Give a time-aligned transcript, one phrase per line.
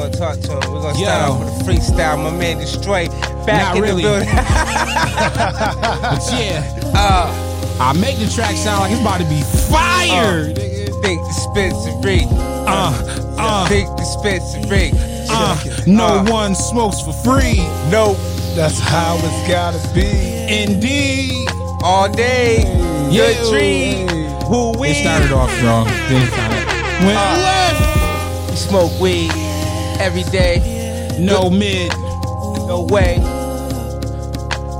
[0.00, 0.72] gonna talk to him.
[0.72, 1.04] We're gonna Yo.
[1.04, 2.18] start off with a freestyle.
[2.22, 3.08] My man Destroy
[3.46, 4.02] back Not in really.
[4.02, 4.28] the building.
[6.00, 6.62] But yeah,
[7.80, 10.52] I make the track sound like it's about to be fire.
[10.52, 11.02] nigga.
[11.02, 12.20] Think dispensary.
[12.66, 12.92] Uh,
[13.38, 14.92] uh, Think dispensary.
[15.30, 16.24] uh, no Uh.
[16.30, 17.58] one smokes for free.
[17.90, 18.16] Nope.
[18.54, 20.08] That's how it's gotta be.
[20.62, 21.48] Indeed.
[21.82, 22.64] All day.
[23.10, 23.32] Yeah.
[23.32, 24.06] Good tree.
[24.48, 24.88] Who we?
[24.88, 25.86] It started off strong.
[25.86, 29.30] Then it went We smoke weed
[30.00, 30.58] every day.
[31.20, 31.92] No mid.
[32.66, 33.16] No way.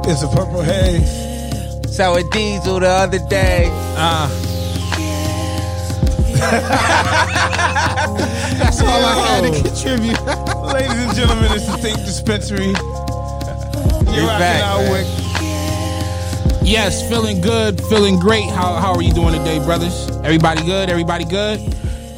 [0.08, 1.28] It's a purple haze.
[1.94, 3.68] Sour diesel the other day.
[3.96, 4.28] Uh.
[8.58, 10.18] That's all I had to contribute.
[10.72, 12.72] Ladies and gentlemen, it's the Think Dispensary.
[14.16, 15.06] You're back, out with
[16.62, 18.48] yes, feeling good, feeling great.
[18.48, 20.08] How how are you doing today, brothers?
[20.24, 20.88] Everybody good?
[20.88, 21.60] Everybody good?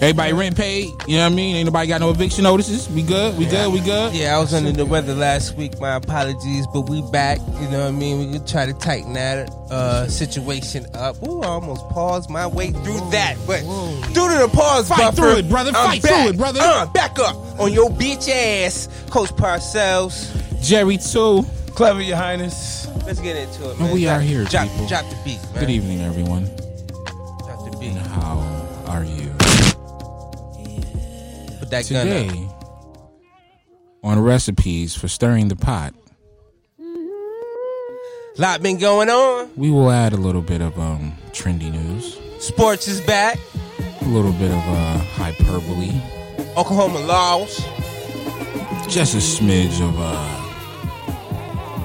[0.03, 0.89] Everybody rent paid?
[1.07, 1.55] You know what I mean?
[1.55, 2.91] Ain't nobody got no eviction notices?
[2.91, 3.39] We good?
[3.39, 3.73] We good?
[3.73, 4.13] We good?
[4.13, 5.79] Yeah, I was under the weather last week.
[5.79, 7.39] My apologies, but we back.
[7.61, 8.19] You know what I mean?
[8.19, 11.23] We can try to tighten that uh, situation up.
[11.23, 13.61] Ooh, I almost paused my way through that, but
[14.13, 15.71] due to the pause Fight buffer, through it, brother.
[15.73, 16.23] I'm Fight back.
[16.25, 16.59] through it, brother.
[16.61, 20.35] Uh, back up on your bitch ass, Coach Parcells.
[20.61, 21.45] Jerry too.
[21.77, 22.89] Clever, Your Highness.
[23.07, 23.95] Let's get into it, And man.
[23.95, 24.89] we drop, are here, Drop, people.
[24.89, 25.61] drop the beat, man.
[25.61, 26.47] Good evening, everyone.
[27.47, 27.93] Drop the beat.
[27.93, 29.22] How are you
[31.73, 32.29] That gun today?
[32.29, 33.13] up.
[34.05, 35.95] On recipes for stirring the pot,
[38.37, 39.51] Lot been going on.
[39.57, 43.39] we will add a little bit of um trendy news, Sports is back.
[44.01, 45.93] a little bit of uh hyperbole,
[46.59, 47.57] Oklahoma laws.
[48.89, 50.29] just a smidge of uh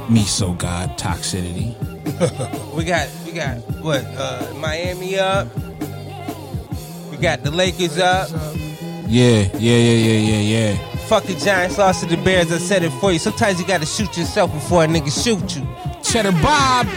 [0.10, 1.76] miso god toxicity.
[2.76, 5.48] We got we got what uh Miami up.
[7.10, 8.30] We got the Lakers up.
[9.08, 10.98] Yeah, yeah, yeah, yeah, yeah, yeah.
[11.08, 12.52] Fuck the Giants lost to the Bears.
[12.52, 13.20] I said it for you.
[13.20, 15.66] Sometimes you gotta shoot yourself before a nigga shoot you.
[16.04, 16.88] Cheddar Bob.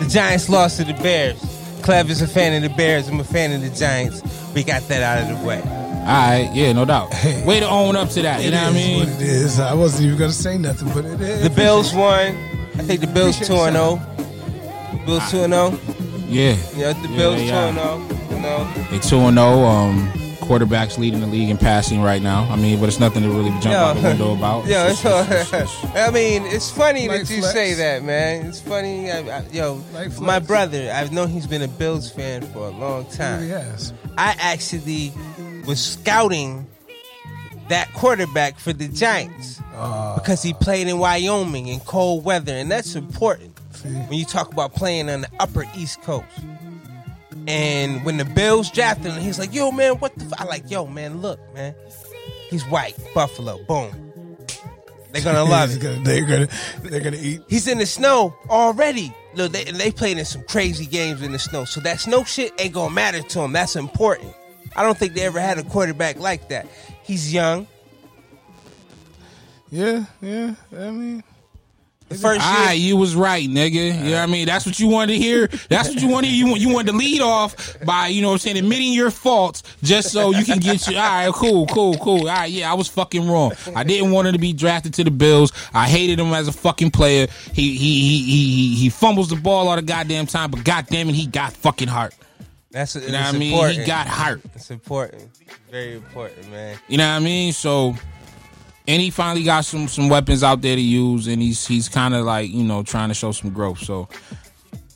[0.00, 1.38] The Giants lost to the Bears.
[1.82, 3.06] Clev is a fan of the Bears.
[3.08, 4.22] I'm a fan of the Giants.
[4.54, 5.60] We got that out of the way.
[5.60, 7.10] All right, yeah, no doubt.
[7.44, 8.42] Way to own up to that.
[8.42, 8.98] You know what I mean?
[9.00, 9.58] what it is.
[9.60, 11.42] I wasn't even gonna say nothing, but it is.
[11.42, 12.36] The Bills won.
[12.74, 14.00] I think the Bills two and zero.
[15.04, 15.78] Bills two and zero.
[16.28, 16.56] Yeah.
[16.76, 18.36] Yeah, the Yeah, Bills two and zero.
[18.36, 18.72] You know.
[18.90, 19.64] They two and zero.
[19.64, 22.44] Um, quarterbacks leading the league in passing right now.
[22.50, 24.66] I mean, but it's nothing to really jump out the window about.
[24.68, 27.54] Yo, It's it's just- it's- it's- it's- I mean, it's funny Like that you flex.
[27.54, 28.46] say that, man.
[28.46, 29.10] It's funny.
[29.10, 30.20] I, I, yo, Like flex.
[30.20, 33.48] my brother, I've known he's been a Bills fan for a long time.
[33.48, 33.92] Yes.
[34.18, 35.12] I actually
[35.66, 36.66] was scouting
[37.68, 40.14] that quarterback for the Giants ah.
[40.14, 43.52] because he played in Wyoming in cold weather, and that's important
[43.82, 46.24] when you talk about playing on the Upper East Coast.
[47.46, 50.32] And when the Bills drafted him, he's like, "Yo, man, what the?" F-?
[50.40, 51.74] I like, "Yo, man, look, man,
[52.50, 53.92] he's white, Buffalo, boom.
[55.12, 56.48] They're gonna love it." gonna- They're gonna
[56.82, 57.42] they're gonna eat.
[57.48, 59.14] He's in the snow already.
[59.34, 61.64] Look, they, and they played in some crazy games in the snow.
[61.66, 63.52] So that snow shit ain't gonna matter to him.
[63.52, 64.32] That's important.
[64.74, 66.66] I don't think they ever had a quarterback like that.
[67.04, 67.66] He's young.
[69.70, 70.54] Yeah, yeah.
[70.76, 71.22] I mean,
[72.10, 73.72] first All right, you was right, nigga.
[73.74, 74.46] You know what I mean?
[74.46, 75.48] That's what you wanted to hear.
[75.68, 76.30] That's what you wanted.
[76.30, 79.10] You want you wanted to lead off by you know what I'm saying admitting your
[79.10, 80.96] faults just so you can get you.
[80.96, 82.20] All right, cool, cool, cool.
[82.28, 83.52] All right, yeah, I was fucking wrong.
[83.74, 85.52] I didn't want him to be drafted to the Bills.
[85.74, 87.26] I hated him as a fucking player.
[87.52, 91.08] He he he he he, he fumbles the ball all the goddamn time, but goddamn
[91.08, 92.14] it, he got fucking heart.
[92.70, 93.52] that's You know what I mean?
[93.52, 93.80] important.
[93.80, 94.40] He got heart.
[94.54, 95.28] It's important.
[95.70, 96.78] Very important, man.
[96.88, 97.52] You know what I mean?
[97.52, 97.96] So,
[98.88, 102.14] and he finally got some some weapons out there to use, and he's he's kind
[102.14, 103.78] of like you know trying to show some growth.
[103.80, 104.08] So,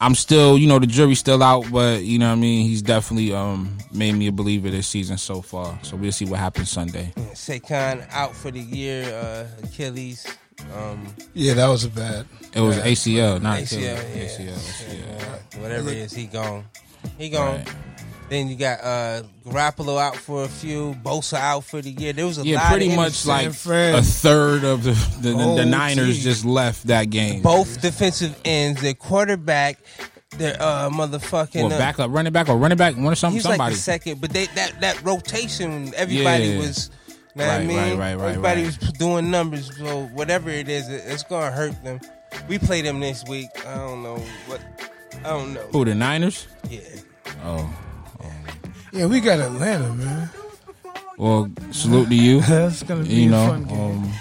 [0.01, 2.67] I'm still you know the jury's still out, but you know what I mean.
[2.67, 5.79] He's definitely um made me a believer this season so far.
[5.83, 7.13] So we'll see what happens Sunday.
[7.35, 9.05] Saquon out for the year.
[9.15, 10.27] Uh, Achilles.
[10.77, 12.27] Um, yeah, that was a bad.
[12.55, 12.85] It was Yeah.
[12.85, 14.15] ACL, not ACL, ACL.
[14.15, 14.25] yeah.
[14.25, 15.61] ACL, ACL.
[15.63, 16.65] whatever it is, he gone.
[17.17, 17.57] He gone.
[17.57, 17.69] Right.
[18.31, 22.13] Then you got uh Garoppolo out for a few, Bosa out for the year.
[22.13, 23.97] There was a Yeah, lot pretty of much like Fran.
[23.97, 26.23] a third of the the, the, the Niners team.
[26.25, 27.43] just left that game.
[27.43, 29.79] both defensive ends, their quarterback,
[30.39, 33.35] their uh motherfucking Or uh, back up, running back, or running back, one or something.
[33.37, 33.75] He's like Somebody.
[33.75, 36.59] the second, but they that that rotation, everybody Yeah.
[36.59, 36.91] was.
[37.35, 37.77] Know what I mean?
[37.77, 38.79] right, right, right, Everybody right.
[38.81, 42.01] was doing numbers, so whatever it is, it, it's gonna hurt them.
[42.49, 43.49] We play them this week.
[43.67, 44.17] I don't know
[44.47, 44.61] what.
[45.25, 45.61] I don't know.
[45.73, 46.47] Who the Niners?
[46.69, 46.81] Yeah.
[47.45, 47.73] Oh,
[48.93, 50.31] Yeah, we got Atlanta, man.
[51.17, 52.41] well, salute to you.
[52.49, 53.79] That's gonna be you a know, fun game.
[53.81, 54.13] um,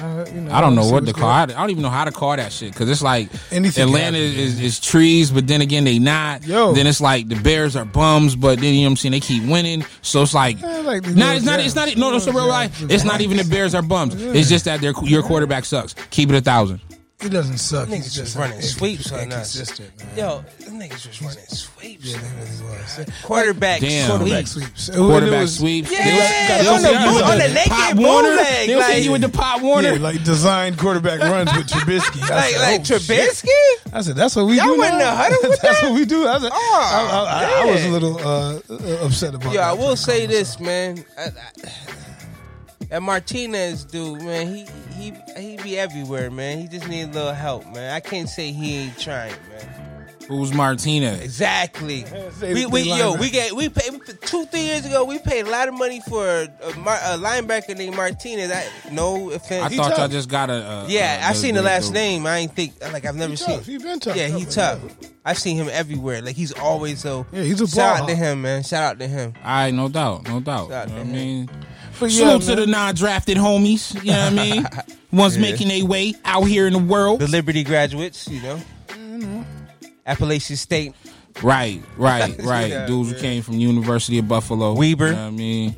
[0.00, 1.46] Uh, you know, I don't know what call.
[1.46, 1.54] good.
[1.54, 4.38] I don't even know how to call that shit because it's like Anything Atlanta happen,
[4.38, 6.46] is, is trees, but then again they not.
[6.46, 6.72] Yo.
[6.72, 9.20] Then it's like the Bears are bums, but then you know what I'm saying they
[9.20, 9.84] keep winning.
[10.02, 11.58] So it's like, like the New it's not.
[11.60, 11.96] It's not.
[11.96, 12.80] No, no, so real life.
[12.88, 14.14] It's not even the Bears are bums.
[14.20, 15.94] It's just that their your quarterback sucks.
[16.10, 16.80] Keep it a thousand.
[17.20, 17.88] He doesn't suck.
[17.88, 19.24] Niggas He's just just running in- sweeps on us.
[19.24, 19.90] inconsistent.
[20.16, 22.04] Yo, the niggas just running sweeps.
[22.04, 23.06] Yeah, they really was.
[23.24, 24.08] Quarterback Damn.
[24.10, 24.84] Quarterback sweeps.
[24.84, 24.96] sweeps.
[24.96, 25.90] Quarterback sweeps.
[25.90, 26.88] Yeah, on the,
[27.24, 28.28] on the naked Pop Warner.
[28.36, 28.68] bootleg.
[28.68, 29.92] They was like, you with the Pop Warner.
[29.94, 32.22] Yeah, like designed quarterback runs with Trubisky.
[32.30, 33.02] I like, said, like oh, shit.
[33.02, 33.92] Trubisky?
[33.92, 34.78] I said, that's what we Y'all do.
[34.78, 36.24] went in the huddle with That's what we do.
[36.24, 38.60] I, was, Oh, I, I, I, I was a little uh,
[39.02, 39.70] uh, upset about Yo, that.
[39.70, 41.04] I will say this, man.
[42.90, 46.58] I, I, that Martinez dude, man, he he he be everywhere, man.
[46.58, 47.92] He just need a little help, man.
[47.94, 49.74] I can't say he ain't trying, man.
[50.28, 51.22] Who's Martinez?
[51.22, 52.04] Exactly.
[52.42, 55.04] We, we yo we get we paid two three years ago.
[55.04, 56.48] We paid a lot of money for a,
[56.78, 58.50] Mar, a linebacker named Martinez.
[58.52, 59.64] I, no offense.
[59.64, 59.98] I He thought tough.
[59.98, 60.52] y'all just got a.
[60.52, 62.26] a yeah, a- I seen the last name.
[62.26, 63.56] I ain't think like I've never He seen.
[63.56, 63.66] tough.
[63.66, 64.16] He been tough.
[64.16, 64.80] Yeah, he Tough.
[64.82, 65.10] tough.
[65.24, 66.20] I've seen him everywhere.
[66.22, 67.26] Like he's always so.
[67.32, 68.24] Yeah, he's a shout ball out to hawk.
[68.24, 68.62] him, man.
[68.62, 69.32] Shout out to him.
[69.42, 70.68] All right, no doubt, no doubt.
[70.68, 71.46] Shout out You know to what I him.
[71.46, 71.50] mean,
[72.00, 73.94] But yeah, salute to the non-drafted homies.
[74.02, 74.66] You know what I mean?
[75.12, 77.20] Ones making their way out here in the world.
[77.20, 79.44] The Liberty graduates, you know.
[80.06, 80.94] Appalachian State.
[81.42, 82.70] Right, right, right.
[82.70, 84.74] Yeah, Dudes who came from University of Buffalo.
[84.74, 85.08] Weber.
[85.08, 85.76] You know what I mean?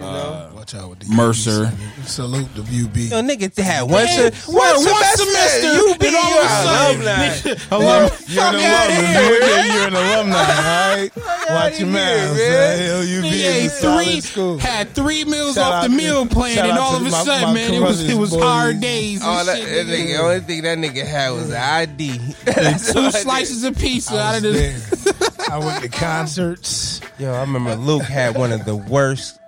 [0.00, 1.66] Uh, Watch out with the Mercer.
[1.66, 2.06] UB.
[2.06, 2.96] Salute the UB.
[2.96, 5.24] Yo, nigga had one, Yeah, se- one- one, one semester.
[5.24, 7.34] semester, You be and all of alumni.
[7.46, 8.16] You're an Fuck alumni.
[8.26, 11.10] You're, you're an alumni, all right?
[11.50, 12.50] Watch your here, mouths, man.
[12.50, 12.78] man.
[12.78, 14.58] Hell, UB Nigga a three, school.
[14.58, 17.72] had three meals Shout off the out meal plan, and all of a sudden, man,
[17.74, 19.22] it was it was Carruthers hard days.
[19.22, 20.06] All that, shit, that nigga.
[20.14, 22.18] nigga, only thing that nigga had was an ID.
[22.92, 25.48] Two slices of pizza out of this.
[25.48, 27.00] I went to concerts.
[27.18, 29.38] Yo, I remember Luke had one of the worst.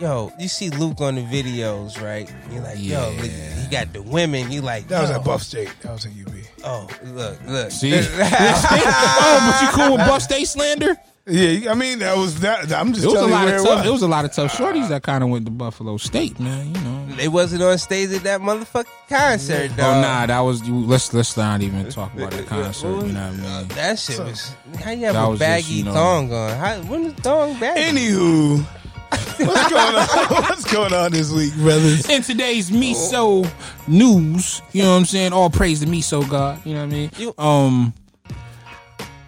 [0.00, 2.30] Yo, you see Luke on the videos, right?
[2.50, 3.22] You're like, yo, Yeah.
[3.22, 4.50] look, he got the women.
[4.50, 5.70] You like, That was yo, at Buff State.
[5.80, 6.34] That was at UB.
[6.64, 7.70] Oh, look, look.
[7.70, 7.94] See?
[7.98, 10.96] oh, but you cool with Buff State slander?
[11.28, 12.72] Yeah, I mean that was that.
[12.72, 13.78] I'm just It was a telling you lot where of it tough.
[13.78, 13.86] was.
[13.86, 16.72] It was a lot of tough shorties that kind of went to Buffalo State, man.
[16.72, 17.06] You know.
[17.16, 20.02] They wasn't on stage at that motherfucking concert, Oh dog.
[20.02, 20.78] nah, that was you.
[20.86, 22.88] Let's let's not even talk about the concert.
[23.06, 23.68] You know what I mean?
[23.70, 24.54] That shit was.
[24.84, 26.50] How you have That a was just, baggy you know- thong on?
[26.58, 27.80] How, when is thong baggy?
[27.98, 28.64] Anywho,
[29.10, 30.06] what's going on?
[30.42, 32.08] What's going on this week, brothers?
[32.08, 33.48] In today's miso
[33.86, 35.32] news, you know what I'm saying?
[35.32, 36.64] All praise to miso God.
[36.64, 37.10] You know what I mean?
[37.18, 37.92] You- Um,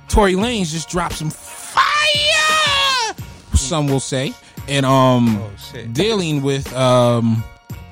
[0.08, 3.14] Tory Lanez just dropped some fire.
[3.54, 4.32] Some will say,
[4.68, 5.50] and um, Oh,
[5.92, 7.42] dealing with um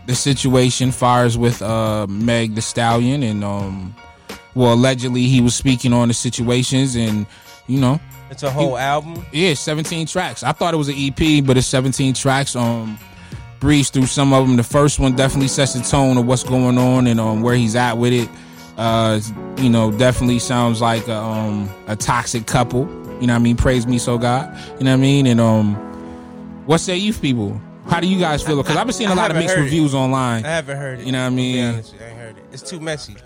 [0.06, 3.94] the situation, fires with uh Meg the Stallion, and um,
[4.54, 7.26] well, allegedly he was speaking on the situations, and
[7.66, 8.00] you know,
[8.30, 9.24] It's a whole album.
[9.32, 10.42] yeah, 17 tracks.
[10.42, 12.56] I thought it was an EP, but it's 17 tracks.
[12.56, 12.98] Um,
[13.60, 14.56] breeze through some of them.
[14.56, 17.74] The first one definitely sets the tone of what's going on and um where he's
[17.76, 18.28] at with it.
[18.76, 19.20] Uh,
[19.56, 22.80] you know, definitely sounds like a, um a toxic couple.
[23.20, 23.56] You know what I mean?
[23.56, 24.54] Praise me, so God.
[24.78, 25.26] You know what I mean?
[25.26, 25.74] And um,
[26.66, 27.58] what say you people?
[27.86, 28.56] How do you guys feel?
[28.62, 29.64] Because I've been seeing a lot of mixed heard it.
[29.64, 30.44] reviews online.
[30.44, 31.06] I haven't heard it.
[31.06, 31.64] You know what I mean?
[31.64, 32.44] honest with you, I ain't heard it.
[32.52, 33.16] It's too messy.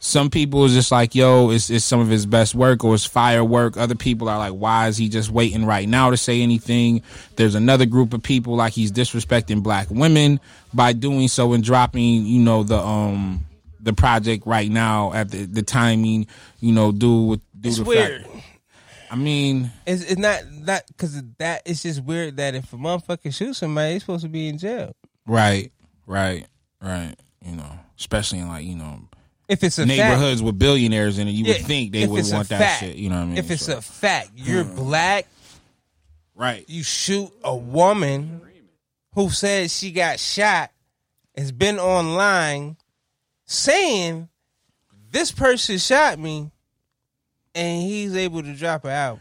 [0.00, 3.04] Some people is just like, yo, it's, it's some of his best work or it's
[3.04, 3.76] firework.
[3.76, 7.02] Other people are like, why is he just waiting right now to say anything?
[7.36, 10.40] There's another group of people like he's disrespecting black women
[10.72, 13.44] by doing so and dropping, you know, the um
[13.80, 16.26] the project right now at the, the timing,
[16.60, 18.22] you know, do with do It's the weird.
[18.26, 18.44] Fact.
[19.10, 21.62] I mean, It's, it's not not because that.
[21.64, 24.94] It's just weird that if a motherfucker shoots somebody, he's supposed to be in jail.
[25.26, 25.72] right,
[26.06, 26.46] right,
[26.82, 27.14] right.
[27.44, 29.00] You know, especially in like you know
[29.48, 32.24] If it's a fact, neighborhoods with billionaires in it, you would Yeah, think they would
[32.30, 32.80] want that fact.
[32.80, 32.96] shit.
[32.96, 33.38] You know what I mean?
[33.38, 35.26] if it's So- a fact, you're black.
[36.34, 38.40] right, You shoot a woman
[39.14, 40.70] who says she got shot.
[41.36, 42.76] Has been online
[43.46, 44.28] saying
[45.10, 46.50] this person shot me,
[47.54, 49.20] and he's able to drop an album.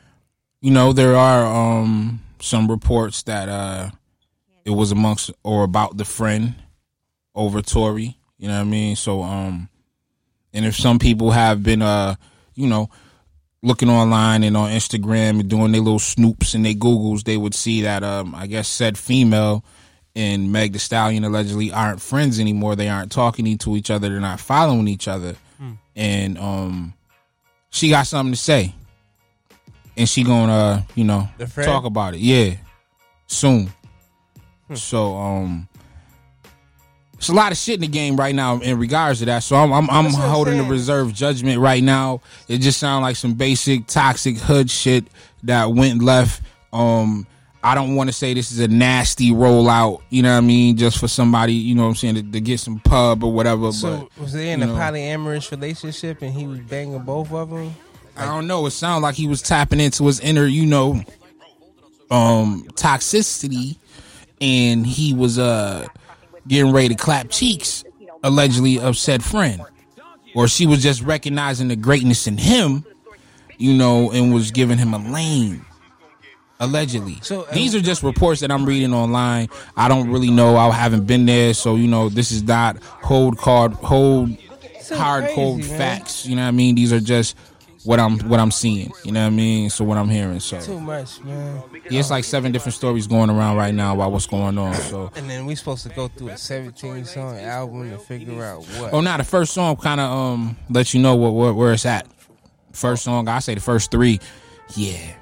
[0.62, 3.90] you know there are um some reports that uh
[4.66, 6.56] it was amongst or about the friend
[7.36, 8.18] over Tory.
[8.38, 8.96] You know what I mean?
[8.96, 9.70] So um
[10.58, 12.16] and if some people have been uh
[12.56, 12.90] you know
[13.64, 17.54] looking online and on Instagram and doing their little snoops and their googles, they would
[17.54, 19.64] see that um I guess said female
[20.16, 22.76] and Meg the Stallion allegedly aren't friends anymore.
[22.76, 24.10] They aren't talking to each other.
[24.10, 25.36] They're not following each other.
[25.96, 26.94] And um
[27.70, 28.74] she got something to say.
[29.96, 31.30] And she gonna uh, you know
[31.66, 32.20] talk about it.
[32.20, 32.56] Yeah.
[33.28, 33.72] Soon.
[34.74, 35.68] So um
[37.18, 39.56] it's a lot of shit in the game right now in regards to that so
[39.56, 40.70] i'm i'm, I'm That's what I'm holding a saying.
[40.70, 45.06] reserved judgment right now it just sounds like some basic toxic hood shit
[45.44, 46.42] that went left
[46.74, 47.26] um
[47.64, 50.78] I don't want to say this is a nasty rollout, you know what I mean,
[50.78, 53.74] just for somebody, you know what I'm saying, to, to get some pub or whatever.
[53.74, 54.76] So but was they in a know.
[54.76, 57.76] polyamorous relationship and he was banging both of them?
[58.16, 58.66] I don't know.
[58.68, 61.02] It sounded like he was tapping into his inner, you know,
[62.10, 63.78] um, toxicity,
[64.40, 65.88] and he was uh
[66.48, 67.84] getting ready to clap cheeks,
[68.24, 69.62] allegedly of said friend,
[70.36, 72.86] or she was just recognizing the greatness in him,
[73.58, 75.64] you know, and was giving him a lane.
[76.60, 79.48] Allegedly, So, uh, these are just reports that I'm reading online.
[79.76, 80.58] I don't really know.
[80.58, 84.36] I haven't been there, so you know, this is not hold card, hold
[84.82, 85.78] So hard crazy, cold man.
[85.78, 86.26] facts.
[86.26, 86.74] You know what I mean?
[86.74, 87.36] These are just
[87.88, 88.92] what I'm what I'm seeing.
[89.04, 89.70] You know what I mean?
[89.70, 90.40] So what I'm hearing.
[90.42, 91.64] So Too much, man.
[91.90, 94.74] yeah, it's like seven different stories going around right now about what's going on.
[94.76, 98.60] So And then we supposed to go through a 17 song album to figure out
[98.78, 98.94] what.
[98.94, 101.86] oh, now the first song kind of um let you know what, what where it's
[101.86, 102.06] at.
[102.74, 104.20] First song, I say the first three,
[104.76, 105.14] yeah.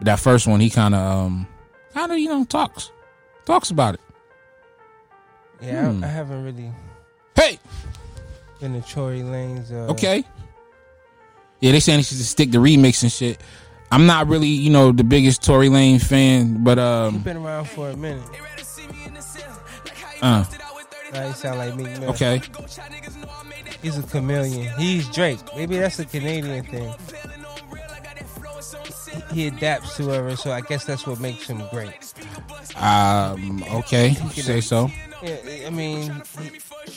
[0.00, 1.46] That first one, he kind of um
[1.92, 2.92] kind of you know talks
[3.44, 4.00] talks about it.
[5.60, 6.04] yeah, Hmm.
[6.04, 6.70] I, I haven't really
[7.34, 7.58] Hey,
[8.60, 9.70] been to Tory Lanez.
[9.72, 10.24] Uh, okay.
[11.60, 13.40] Yeah, they saying he should just stick to remix and shit.
[13.90, 17.66] I'm not really, you know, the biggest Tory Lane fan, but He um, been around
[17.68, 18.22] for a minute.
[20.22, 20.44] uh,
[21.12, 22.10] Now he sound like Meek Mill.
[22.10, 22.42] okay.
[23.82, 24.74] He's a chameleon.
[24.78, 25.38] He's Drake.
[25.54, 26.92] Maybe that's a Canadian thing.
[29.30, 32.12] He, he adapts to whoever, so I guess that's what makes him great.
[32.76, 34.90] Um, okay, you say so.
[35.22, 35.36] Yeah,
[35.66, 36.10] I mean,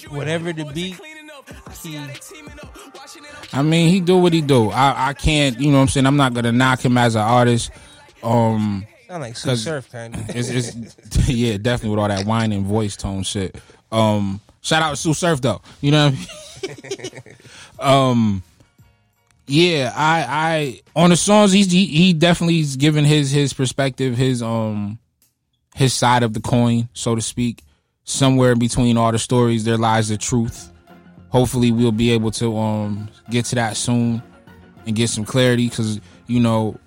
[0.10, 1.18] whatever the beat, he
[3.53, 4.70] I mean, he do what he do.
[4.70, 6.06] I, I can't, you know what I'm saying?
[6.06, 7.72] I'm not gonna knock him as an artist.
[8.22, 10.29] Um, sound like Sue Surf kind of.
[10.36, 13.60] it's, it's yeah, definitely with all that whining voice tone shit.
[13.91, 15.62] Um, shout out to Sue Surf though.
[15.82, 16.29] You know what
[16.63, 17.36] I mean?
[17.79, 18.44] um,
[19.48, 24.15] yeah, I, I on the songs he's he, he definitely is giving his his perspective,
[24.15, 25.00] his um,
[25.74, 27.63] his side of the coin, so to speak.
[28.03, 30.72] Somewhere in between all the stories, there lies the truth.
[31.29, 34.21] Hopefully, we'll be able to um get to that soon
[34.86, 36.77] and get some clarity because you know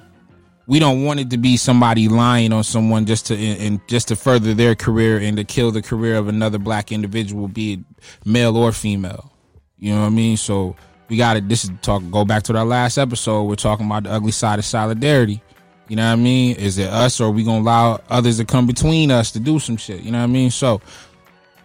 [0.67, 4.17] we don't want it to be somebody lying on someone just to and just to
[4.17, 7.81] further their career and to kill the career of another black individual, be it
[8.25, 9.33] male or female.
[9.79, 10.37] You know what I mean?
[10.37, 10.77] So
[11.09, 12.03] we got to This is talk.
[12.11, 13.45] Go back to our last episode.
[13.45, 15.43] We're talking about the ugly side of solidarity.
[15.89, 16.57] You know what I mean?
[16.57, 19.59] Is it us or are we gonna allow others to come between us to do
[19.59, 20.01] some shit?
[20.03, 20.51] You know what I mean?
[20.51, 20.81] So,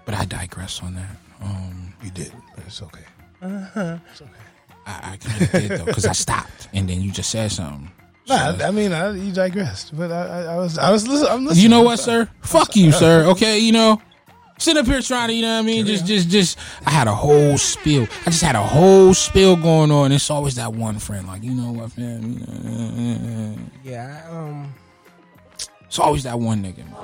[0.06, 1.16] but I digress on that.
[1.42, 3.06] Um, You did, but it's okay.
[3.42, 4.00] I,
[4.86, 7.90] I kind of did though because I stopped and then you just said something.
[8.28, 11.32] Nah, I mean, I, you digressed, but I, I, I was, I was listening.
[11.32, 11.64] I'm listening.
[11.64, 12.28] You know what, sir?
[12.42, 13.24] Fuck you, sir.
[13.28, 14.02] Okay, you know,
[14.58, 15.86] sitting up here trying to, you know what I mean?
[15.86, 16.58] Just, just, just.
[16.86, 18.04] I had a whole spill.
[18.26, 20.12] I just had a whole spill going on.
[20.12, 23.66] It's always that one friend, like, you know what, man?
[23.84, 24.74] You Yeah, I, um,
[25.86, 26.80] It's always that one nigga.
[26.80, 26.96] Man.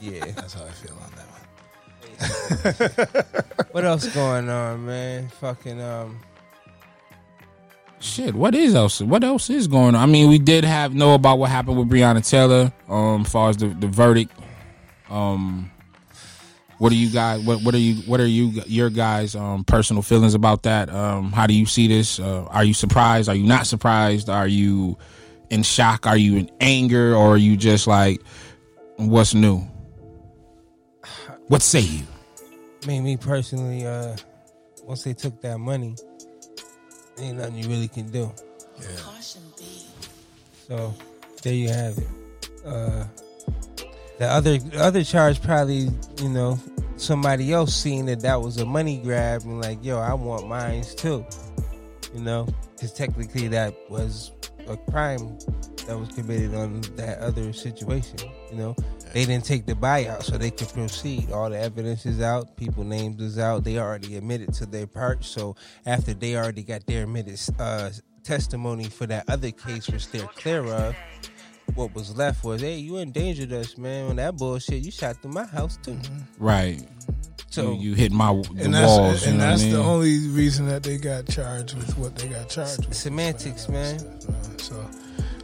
[0.00, 0.32] yeah.
[0.32, 1.23] That's how I feel on that one.
[3.72, 5.28] what else going on, man?
[5.28, 6.20] Fucking um,
[8.04, 9.00] Shit, what is else?
[9.00, 10.02] What else is going on?
[10.02, 13.48] I mean, we did have know about what happened with Breonna Taylor, um, as far
[13.48, 14.30] as the, the verdict.
[15.08, 15.70] Um,
[16.76, 17.40] what are you guys?
[17.42, 18.02] What what are you?
[18.02, 18.62] What are you?
[18.66, 20.90] Your guys' um, personal feelings about that?
[20.90, 22.20] Um, how do you see this?
[22.20, 23.30] Uh, are you surprised?
[23.30, 24.28] Are you not surprised?
[24.28, 24.98] Are you
[25.48, 26.06] in shock?
[26.06, 27.14] Are you in anger?
[27.14, 28.20] Or are you just like,
[28.96, 29.66] what's new?
[31.48, 32.04] What say you?
[32.82, 34.16] I mean, me personally, uh,
[34.82, 35.94] once they took that money,
[37.18, 38.32] ain't nothing you really can do.
[40.66, 40.94] So
[41.42, 42.08] there you have it.
[42.64, 43.04] Uh,
[44.18, 45.90] the other the other charge probably,
[46.22, 46.58] you know,
[46.96, 50.94] somebody else seeing that that was a money grab and like, yo, I want mines
[50.94, 51.26] too.
[52.14, 54.32] You know, because technically that was
[54.66, 55.36] a crime
[55.86, 58.18] that was committed on that other situation.
[58.50, 58.76] You know,
[59.14, 61.30] they didn't take the buyout, so they could proceed.
[61.30, 63.62] All the evidence is out, people names is out.
[63.62, 65.24] They already admitted to their part.
[65.24, 65.54] So
[65.86, 67.90] after they already got their admitted uh,
[68.24, 70.96] testimony for that other case, which they're clear of,
[71.76, 74.10] what was left was, hey, you endangered us, man.
[74.10, 75.98] On that bullshit, you shot through my house too.
[76.38, 76.82] Right.
[77.50, 79.22] So you, you hit my the And that's, walls.
[79.22, 82.16] you and know what I that's the only reason that they got charged with what
[82.16, 82.96] they got charged with.
[82.96, 84.00] Semantics, man.
[84.58, 84.74] So,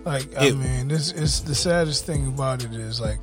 [0.04, 3.18] like, I It- mean, this is the saddest thing about it is like,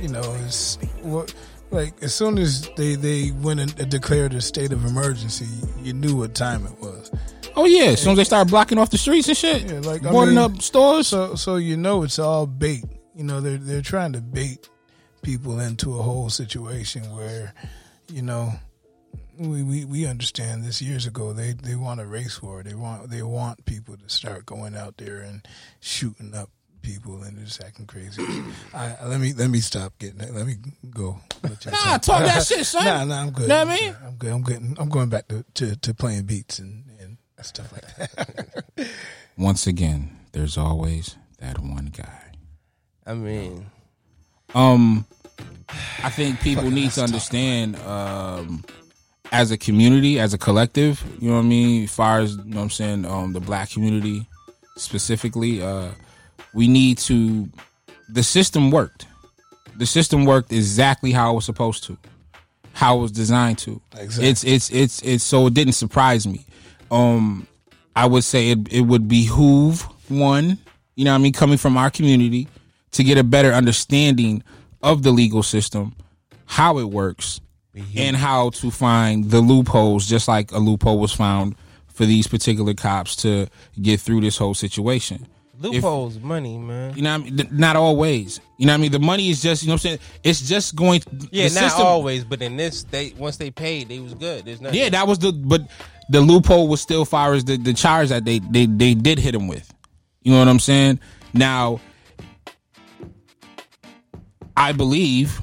[0.00, 1.32] you know, it's what.
[1.70, 5.46] Like as soon as they they went and declared a state of emergency,
[5.82, 7.10] you knew what time it was.
[7.56, 10.02] Oh yeah, as soon as they start blocking off the streets and shit, Yeah, like,
[10.06, 11.08] I boarding mean, up stores.
[11.08, 12.84] So so you know it's all bait.
[13.14, 14.66] You know they're they're trying to bait
[15.20, 17.52] people into a whole situation where,
[18.10, 18.50] you know,
[19.38, 21.32] we, we, we understand this years ago.
[21.32, 22.62] They they want a race war.
[22.62, 25.46] They want they want people to start going out there and
[25.80, 26.50] shooting up
[26.82, 28.22] people and they're just acting crazy.
[28.74, 30.34] I, let me let me stop getting that.
[30.34, 30.54] Let me
[30.90, 31.18] go.
[31.42, 32.84] Let Nah, talk that shit, son.
[32.84, 33.48] Nah, nah, I'm good.
[33.48, 33.96] Know what I mean?
[34.04, 34.32] I'm good.
[34.32, 34.76] I'm getting.
[34.78, 38.88] I'm going back to, to, to playing beats and, and stuff like that.
[39.36, 42.32] Once again, there's always that one guy.
[43.06, 43.66] I mean,
[44.54, 45.06] Um,
[46.02, 48.64] I think people need to understand, um,
[49.32, 51.84] as a community, as a collective, you know what I mean?
[51.84, 54.26] As far as, you know what I'm saying, um, the black community
[54.76, 55.90] specifically, uh,
[56.54, 57.48] we need to,
[58.08, 59.06] the system worked.
[59.76, 61.98] The system worked exactly how it was supposed to,
[62.72, 63.80] how it was designed to.
[63.96, 64.28] Exactly.
[64.28, 66.46] It's, it's, it's, it's, so it didn't surprise me.
[66.90, 67.46] Um,
[67.94, 70.58] I would say it, it would behoove one,
[70.94, 72.48] you know what I mean, coming from our community
[72.92, 74.42] to get a better understanding
[74.82, 75.94] of the legal system,
[76.46, 77.40] how it works,
[77.78, 77.98] Mm-hmm.
[77.98, 81.54] and how to find the loopholes, just like a loophole was found
[81.86, 83.46] for these particular cops to
[83.80, 85.26] get through this whole situation.
[85.60, 86.94] loopholes, money, man.
[86.94, 87.48] You know what I mean?
[87.50, 88.40] Not always.
[88.58, 88.92] You know what I mean?
[88.92, 89.98] The money is just, you know what I'm saying?
[90.22, 93.98] It's just going Yeah, not system- always, but in this, they once they paid, they
[93.98, 94.44] was good.
[94.44, 94.78] There's nothing.
[94.78, 95.62] Yeah, that was the but
[96.10, 99.34] the loophole was still far as the, the charge that they, they they did hit
[99.34, 99.72] him with.
[100.22, 101.00] You know what I'm saying?
[101.34, 101.80] Now
[104.56, 105.40] I believe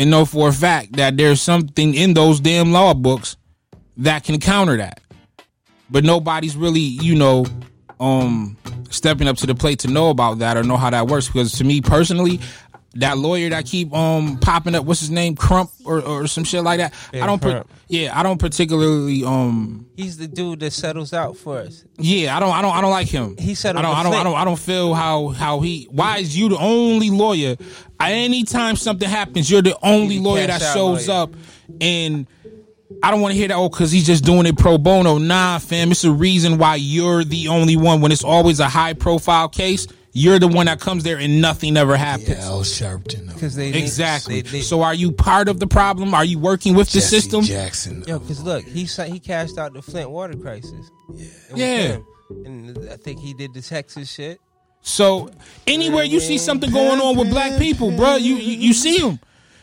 [0.00, 3.36] and know for a fact that there's something in those damn law books
[3.98, 5.02] that can counter that.
[5.90, 7.44] But nobody's really, you know,
[8.00, 8.56] um
[8.88, 11.52] stepping up to the plate to know about that or know how that works because
[11.52, 12.40] to me personally
[12.94, 16.64] that lawyer that keep um popping up what's his name crump or, or some shit
[16.64, 17.70] like that i Yeah, don't par- Crump.
[17.88, 21.84] yeah i don't particularly um He's the dude that settles out for us.
[21.98, 24.02] yeah i don't i don't i don't like him He settled i don't the i
[24.02, 27.56] don't i don't i don't feel how how he why is you the only lawyer
[28.00, 31.18] anytime something happens you're the only He's a lawyer that shows lawyer.
[31.22, 31.30] up
[31.80, 32.26] and
[33.04, 33.54] I don't want to hear that.
[33.56, 35.16] Oh, because he's just doing it pro bono.
[35.16, 35.92] Nah, fam.
[35.92, 38.00] It's a reason why you're the only one.
[38.00, 41.76] When it's always a high profile case, you're the one that comes there and nothing
[41.76, 42.30] ever happens.
[42.30, 43.28] yeah, Al Sharpton.
[43.32, 44.42] Because they Exactly.
[44.42, 46.14] They, they, so, are you part of the problem?
[46.14, 47.42] Are you working with the Jesse system?
[47.42, 48.04] Jackson.
[48.06, 50.90] yo, because look, he he cashed out the Flint water crisis.
[51.14, 51.96] Yeah, Yeah.
[52.44, 54.40] and I think he did the Texas shit.
[54.82, 55.30] So
[55.66, 59.20] anywhere you see something going on with black people, bro, you you, you see him.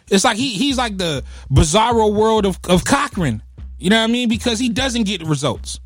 [0.10, 3.42] It's like he he's like the bizarro world of of Cochran.
[3.80, 4.30] You know what I mean?
[4.30, 5.80] Because he doesn't get results.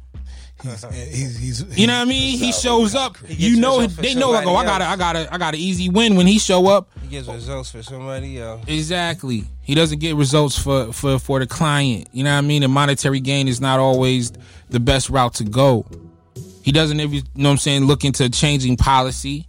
[0.62, 2.38] He's, he's, he's, You know what I mean?
[2.38, 3.18] He shows up.
[3.28, 5.54] You know, they know like, oh, I got somebody a, I got a, I got
[5.54, 6.90] an easy win when he show up.
[7.02, 8.64] He gives results for somebody else.
[8.68, 9.44] Exactly.
[9.62, 12.10] He doesn't get results for for for the client.
[12.12, 12.62] You know what I mean?
[12.62, 14.32] The monetary gain is not always
[14.70, 15.86] the best route to go.
[16.64, 19.48] He doesn't ever, you know what I'm saying, look into changing policy.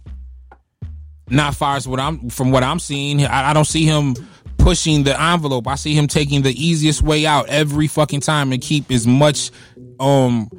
[1.29, 3.25] Not far as what I'm from what I'm seeing.
[3.25, 4.15] I, I don't see him
[4.57, 5.67] pushing the envelope.
[5.67, 9.51] I see him taking the easiest way out every fucking time and keep as much
[9.99, 10.49] um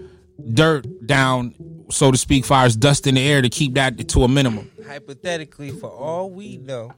[0.52, 1.54] dirt down,
[1.90, 4.70] so to speak, fires dust in the air to keep that to a minimum.
[4.86, 6.92] Hypothetically, for all we know,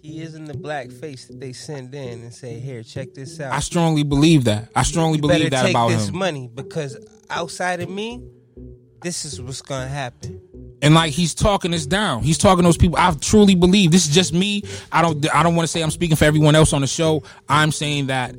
[0.00, 3.40] he is in the black face that they send in and say, "Here, check this
[3.40, 4.68] out." I strongly believe that.
[4.76, 6.16] I strongly you believe better that take about this him.
[6.18, 6.96] money because
[7.28, 8.22] outside of me,
[9.02, 10.40] this is what's gonna happen.
[10.82, 12.22] and like he's talking us down.
[12.22, 12.96] He's talking to those people.
[12.98, 14.62] I truly believe this is just me.
[14.92, 15.34] I don't.
[15.34, 17.22] I don't want to say I'm speaking for everyone else on the show.
[17.48, 18.36] I'm saying that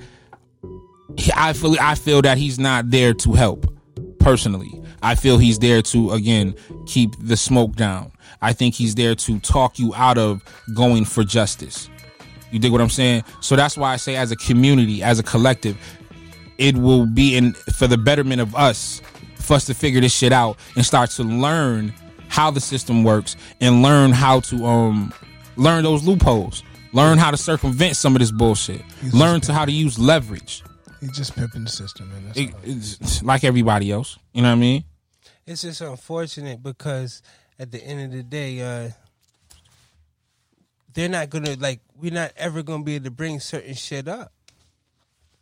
[1.35, 1.75] I feel.
[1.81, 3.66] I feel that he's not there to help.
[4.19, 8.11] Personally, I feel he's there to again keep the smoke down.
[8.41, 11.89] I think he's there to talk you out of going for justice.
[12.51, 13.23] You dig what I'm saying?
[13.41, 15.77] So that's why I say, as a community, as a collective,
[16.57, 19.01] it will be in for the betterment of us
[19.35, 21.93] for us to figure this shit out and start to learn
[22.27, 25.13] how the system works and learn how to um
[25.55, 28.81] learn those loopholes learn how to circumvent some of this bullshit
[29.13, 30.63] learn to how to use leverage
[30.99, 32.25] he's just pimping the system, man.
[32.27, 34.83] That's It- it's like everybody else you know what i mean
[35.45, 37.21] It's just unfortunate because
[37.59, 38.91] at the end of the day, uh,
[40.93, 41.79] they're not gonna like.
[41.95, 44.31] We're not ever gonna be able to bring certain shit up.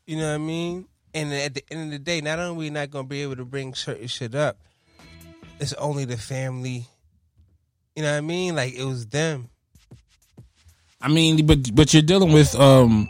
[0.05, 0.85] You know what I mean?
[1.13, 3.35] And at the end of the day, not only are we not gonna be able
[3.37, 4.57] to bring certain shit up,
[5.59, 6.87] it's only the family.
[7.95, 8.55] You know what I mean?
[8.55, 9.49] Like it was them.
[11.01, 13.07] i mean but but you're dealing with um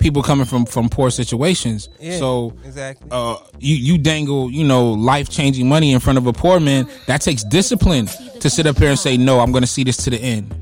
[0.00, 2.18] people coming from from poor situations Yeah.
[2.18, 3.08] so exactly.
[3.10, 6.88] uh, you you dangle you know life changing money in front of a poor man.
[7.06, 8.06] That takes discipline
[8.40, 9.40] to sit up here and say no.
[9.40, 10.54] I'm going to see this to the end.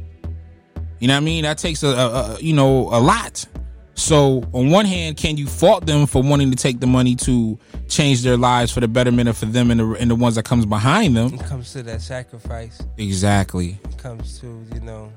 [1.01, 1.45] You know what I mean?
[1.45, 3.47] That takes a, a, a you know a lot.
[3.95, 7.59] So on one hand, can you fault them for wanting to take the money to
[7.89, 10.45] change their lives for the betterment of for them and the and the ones that
[10.45, 11.35] comes behind them?
[11.35, 12.81] it comes to that sacrifice.
[12.97, 13.79] Exactly.
[13.91, 15.13] It comes to you know,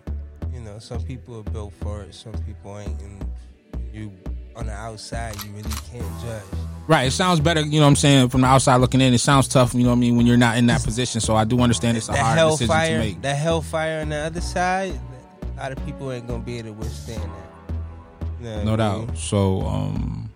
[0.54, 3.24] you know, some people are built for it, some people ain't, and
[3.94, 4.12] you
[4.56, 6.44] on the outside you really can't judge.
[6.88, 7.08] Right.
[7.08, 9.14] It sounds better, you know what I'm saying, from the outside looking in.
[9.14, 11.22] It sounds tough, you know what I mean, when you're not in that position.
[11.22, 13.22] So I do understand it's a that hard decision to hellfire, make.
[13.22, 15.00] that hellfire on the other side,
[15.58, 17.76] a lot of people ain't gonna be able to withstand that.
[18.42, 19.08] You know No I mean?
[19.08, 19.18] doubt.
[19.18, 20.30] So, um,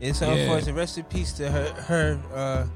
[0.00, 0.28] It's Yeah.
[0.28, 0.74] unfortunate.
[0.74, 1.72] Rest in peace to her.
[1.72, 2.20] Her.
[2.34, 2.66] Uh,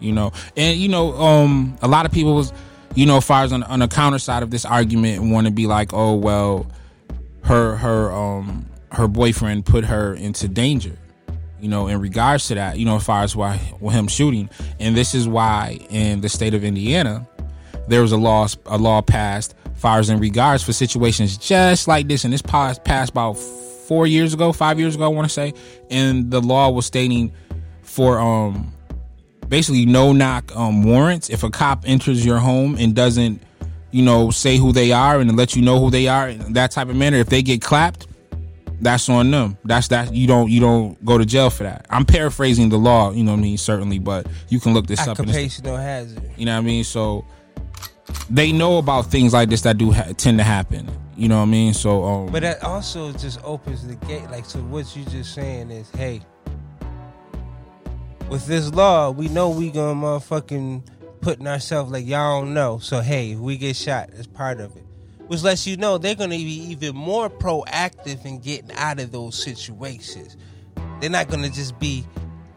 [0.00, 2.52] you know, and you know, um, a lot of people was,
[2.96, 5.66] you know, far as on, on the counter side of this argument, want to be
[5.66, 6.66] like, oh well,
[7.44, 8.66] her her um
[8.96, 10.98] her boyfriend put her into danger,
[11.60, 14.48] you know, in regards to that, you know, as far as why him shooting,
[14.80, 17.28] and this is why in the state of Indiana,
[17.88, 22.24] there was a law a law passed, fires in regards for situations just like this,
[22.24, 25.52] and this passed passed about four years ago, five years ago, I want to say,
[25.90, 27.32] and the law was stating
[27.82, 28.72] for um
[29.48, 31.28] basically no knock um, warrants.
[31.28, 33.42] If a cop enters your home and doesn't,
[33.90, 36.70] you know, say who they are and let you know who they are in that
[36.70, 38.06] type of manner, if they get clapped,
[38.80, 39.56] that's on them.
[39.64, 41.86] That's that you don't you don't go to jail for that.
[41.90, 45.00] I'm paraphrasing the law, you know what I mean, certainly, but you can look this
[45.00, 45.18] up.
[45.18, 46.22] and it's- occupational hazard.
[46.36, 46.84] you know what I mean?
[46.84, 47.24] So
[48.30, 50.88] they know about things like this that do ha- tend to happen.
[51.16, 51.72] You know what I mean?
[51.74, 54.30] So um, But that also just opens the gate.
[54.30, 56.20] Like, so what you just saying is, hey,
[58.28, 60.82] with this law, we know we gonna motherfucking
[61.20, 62.78] putting ourselves like y'all don't know.
[62.78, 64.84] So hey, if we get shot as part of it,
[65.26, 69.42] which lets you know they're gonna be even more proactive in getting out of those
[69.42, 70.36] situations.
[71.00, 72.06] They're not gonna just be,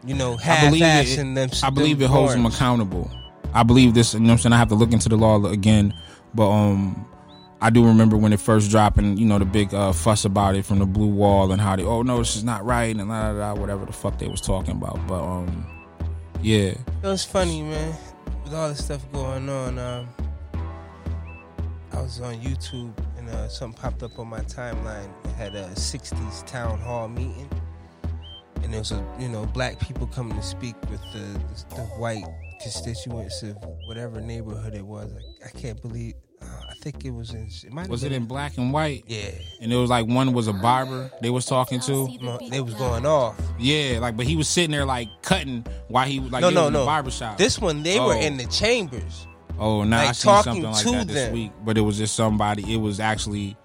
[0.04, 1.50] you know, half-assing them.
[1.62, 3.10] I believe it holds them accountable.
[3.52, 4.14] I believe this.
[4.14, 4.52] You know what I'm saying?
[4.52, 5.92] I have to look into the law again,
[6.34, 7.04] but um,
[7.60, 10.54] I do remember when it first dropped, and you know the big uh, fuss about
[10.54, 13.08] it from the blue wall and how they, oh no, this is not right, and
[13.08, 15.04] la, la, la, whatever the fuck they was talking about.
[15.06, 15.66] But um,
[16.42, 17.94] yeah, It was funny, man.
[18.44, 20.08] With all this stuff going on, um,
[21.92, 25.10] I was on YouTube and uh, something popped up on my timeline.
[25.24, 27.48] It had a '60s town hall meeting,
[28.62, 31.18] and there was a you know black people coming to speak with the
[31.68, 32.24] the, the white
[32.62, 35.10] constituents of whatever neighborhood it was.
[35.42, 36.14] I, I can't believe.
[36.42, 37.50] Uh, I think it was in.
[37.66, 39.04] It might was it in black and white?
[39.06, 39.28] Yeah,
[39.60, 42.08] And it was like one was a barber they was talking to.
[42.22, 43.36] Mo- they was going off.
[43.58, 46.70] Yeah, like but he was sitting there like cutting while he was like no, no,
[46.70, 46.80] no.
[46.80, 47.36] the barber shop.
[47.36, 48.20] This one, they were Oh.
[48.20, 49.26] in the chambers.
[49.60, 51.34] Oh, now I Like, seen talking something like that this them.
[51.34, 52.72] week, but it was just somebody.
[52.72, 53.56] It was actually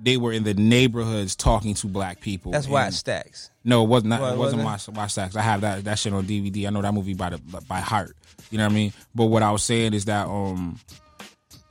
[0.00, 2.50] they were in the neighborhoods talking to black people.
[2.50, 3.50] That's why it stacks.
[3.62, 4.20] No, it wasn't.
[4.20, 5.36] What, it wasn't my Stacks.
[5.36, 6.66] I have that that shit on DVD.
[6.66, 8.16] I know that movie by the by heart.
[8.50, 8.92] You know what I mean?
[9.14, 10.80] But what I was saying is that um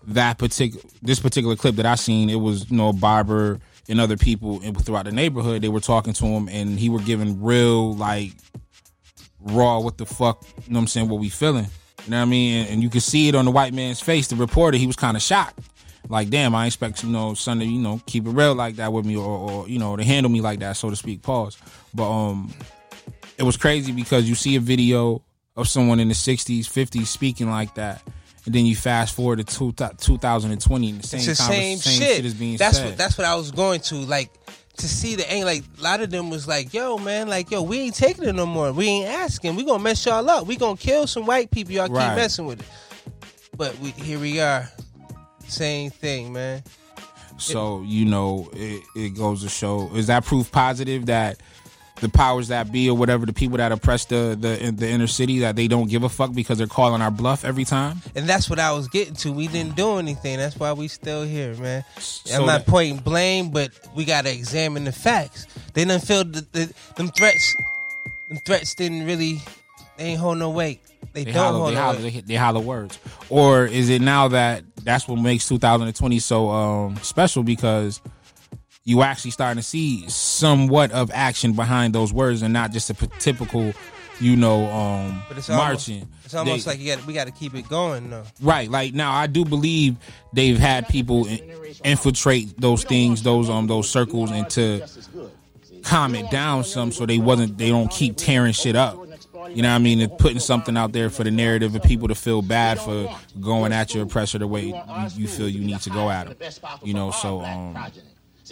[0.07, 4.15] that particular this particular clip that I seen, it was you know Barber and other
[4.17, 5.61] people throughout the neighborhood.
[5.61, 8.31] They were talking to him, and he were giving real like
[9.39, 10.43] raw what the fuck.
[10.43, 11.09] You know what I'm saying?
[11.09, 11.67] What we feeling?
[12.05, 12.67] You know what I mean?
[12.67, 14.27] And, you could see it on the white man's face.
[14.27, 15.59] The reporter, he was kind of shocked.
[16.09, 18.91] Like, damn, I expect you know son to you know keep it real like that
[18.91, 21.21] with me, or, or you know to handle me like that, so to speak.
[21.21, 21.57] Pause.
[21.93, 22.51] But um,
[23.37, 25.21] it was crazy because you see a video
[25.55, 28.01] of someone in the 60s, 50s speaking like that,
[28.45, 31.99] and then you fast forward to two, 2020, and the same, it's the same, same
[31.99, 32.25] shit.
[32.25, 32.85] is being that's said.
[32.87, 34.40] what that's what I was going to like
[34.81, 37.61] to see the ain't like a lot of them was like, yo, man, like yo,
[37.61, 38.71] we ain't taking it no more.
[38.73, 39.55] We ain't asking.
[39.55, 40.45] We gonna mess y'all up.
[40.47, 41.73] We gonna kill some white people.
[41.73, 42.09] Y'all Right.
[42.09, 42.65] keep messing with it.
[43.55, 44.69] But we here we are,
[45.47, 46.63] same thing, man.
[47.37, 51.39] So you know, it, it goes to show is that proof positive that
[52.01, 55.07] the powers that be or whatever the people that oppress the the in the inner
[55.07, 58.01] city that they don't give a fuck because they're calling our bluff every time.
[58.15, 59.31] And that's what I was getting to.
[59.31, 60.37] We didn't do anything.
[60.37, 61.85] That's why we still here, man.
[61.99, 65.45] So I'm not that- pointing blame, but we gotta examine the facts.
[65.73, 67.55] They didn't feel the, the, them threats.
[68.29, 69.41] Them threats didn't really.
[69.97, 70.81] They ain't hold no weight.
[71.13, 72.13] They, They don't holler, hold they no holler, weight.
[72.13, 72.97] they, they holler words,
[73.29, 77.99] or is it now that that's what makes 2020 so um special because
[78.83, 82.93] you actually starting to see somewhat of action behind those words and not just a
[82.95, 83.73] p- typical,
[84.19, 86.07] you know, um But it's almost, marching.
[86.25, 88.23] it's almost They- like you got we got to keep it going though.
[88.41, 88.69] Right.
[88.69, 89.97] Like now, I do believe
[90.33, 91.39] they've had people in-
[91.83, 94.81] infiltrate those things, those um, those circles, and to
[95.83, 98.95] calm it down some, so they wasn't, they don't keep tearing shit up.
[99.49, 99.99] You know what I mean?
[100.01, 103.73] And putting something out there for the narrative of people to feel bad for going
[103.73, 104.75] at your oppressor the way you,
[105.15, 106.51] you feel you need to go at them.
[106.83, 107.75] You know, so um,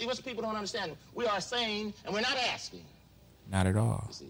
[0.00, 2.80] See, what people don't understand, we are saying, and we're not asking.
[3.52, 4.08] not at all.
[4.10, 4.24] See,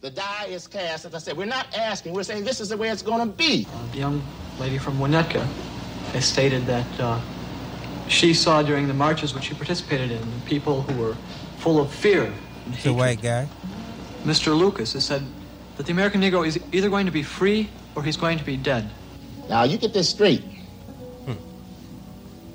[0.00, 1.36] The die is cast, as I said.
[1.36, 2.14] We're not asking.
[2.14, 3.66] We're saying this is the way it's going to be.
[3.92, 4.22] The young
[4.58, 5.44] lady from Winnetka
[6.14, 7.20] has stated that uh,
[8.08, 11.14] she saw during the marches which she participated in people who were
[11.58, 12.34] full of fear and
[12.68, 12.96] The hatred.
[12.96, 13.48] white guy.
[14.24, 14.56] Mr.
[14.58, 15.22] Lucas has said
[15.76, 18.56] that the American Negro is either going to be free or he's going to be
[18.56, 18.88] dead.
[19.50, 20.42] Now, you get this straight.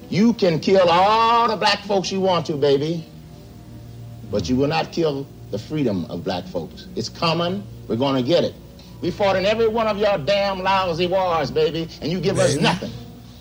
[0.10, 3.06] You can kill all the black folks you want to, baby.
[4.32, 6.88] but you will not kill the freedom of black folks.
[6.96, 7.64] It's coming.
[7.88, 8.54] We're going to get it.
[9.02, 12.56] We fought in every one of your damn lousy wars, baby, and you give us
[12.58, 12.92] nothing.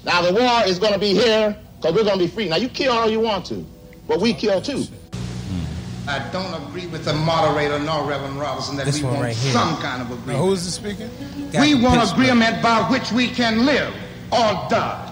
[0.04, 2.48] Now the war is going to be here because we're going to be free.
[2.48, 3.66] Now you kill all you want to,
[4.06, 4.82] but we kill too.
[4.82, 6.08] Hmm.
[6.08, 9.76] I don't agree with the moderator nor Reverend Robinson that This we want right some
[9.78, 10.44] kind of Now, agreement.
[10.44, 11.08] who is the speaker?
[11.52, 13.92] Guy we want agreement by which we can live
[14.30, 15.02] or die.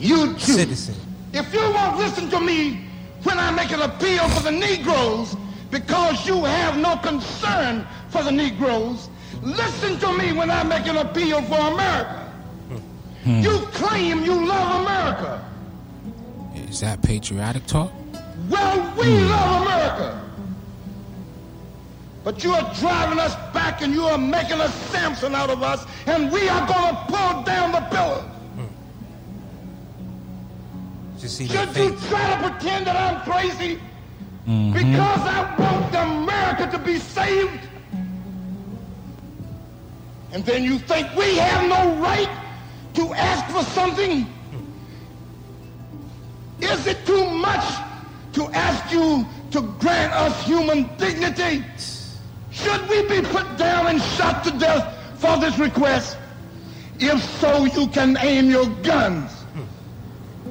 [0.00, 0.54] You choose.
[0.54, 0.94] Citizen.
[1.34, 2.86] If you won't listen to me
[3.22, 5.36] when I make an appeal for the Negroes
[5.70, 9.10] because you have no concern for the Negroes,
[9.42, 12.32] listen to me when I make an appeal for America.
[13.24, 13.40] Hmm.
[13.40, 15.44] You claim you love America.
[16.54, 17.92] Is that patriotic talk?
[18.48, 19.28] Well, we hmm.
[19.28, 20.30] love America.
[22.24, 25.86] But you are driving us back and you are making a Samson out of us,
[26.06, 28.24] and we are going to pull down the pillar.
[31.20, 33.78] Just see that Should you try to pretend that I'm crazy?
[34.48, 34.72] Mm-hmm.
[34.72, 37.60] Because I want America to be saved?
[40.32, 42.30] And then you think we have no right
[42.94, 44.26] to ask for something?
[46.60, 47.66] Is it too much
[48.32, 51.64] to ask you to grant us human dignity?
[52.50, 56.16] Should we be put down and shot to death for this request?
[56.98, 59.39] If so, you can aim your guns.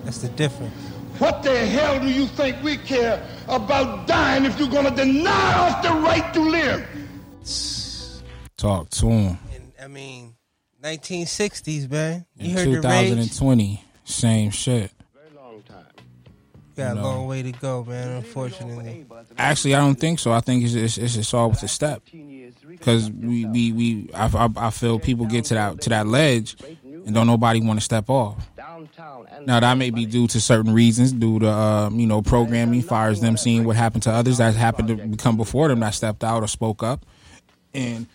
[0.03, 0.73] That's the difference.
[1.19, 5.67] What the hell do you think we care about dying if you're going to deny
[5.67, 6.87] us the right to live?
[8.57, 9.37] Talk to him.
[9.53, 10.35] And, I mean,
[10.83, 12.25] 1960s, man.
[12.37, 13.09] You In heard the rage.
[13.09, 14.91] 2020, same shit.
[16.75, 18.17] Got a long way to go, man.
[18.17, 19.05] Unfortunately.
[19.37, 20.31] Actually, I don't think so.
[20.31, 22.03] I think it's it's, it's just all with a step.
[22.65, 26.55] Because we we we I, I, I feel people get to that to that ledge
[27.09, 28.47] and don't nobody want to step off.
[29.45, 33.19] Now that may be due to certain reasons, due to um, you know programming, fires
[33.19, 36.43] them seeing what happened to others that happened to become before them that stepped out
[36.43, 37.03] or spoke up,
[37.73, 38.05] and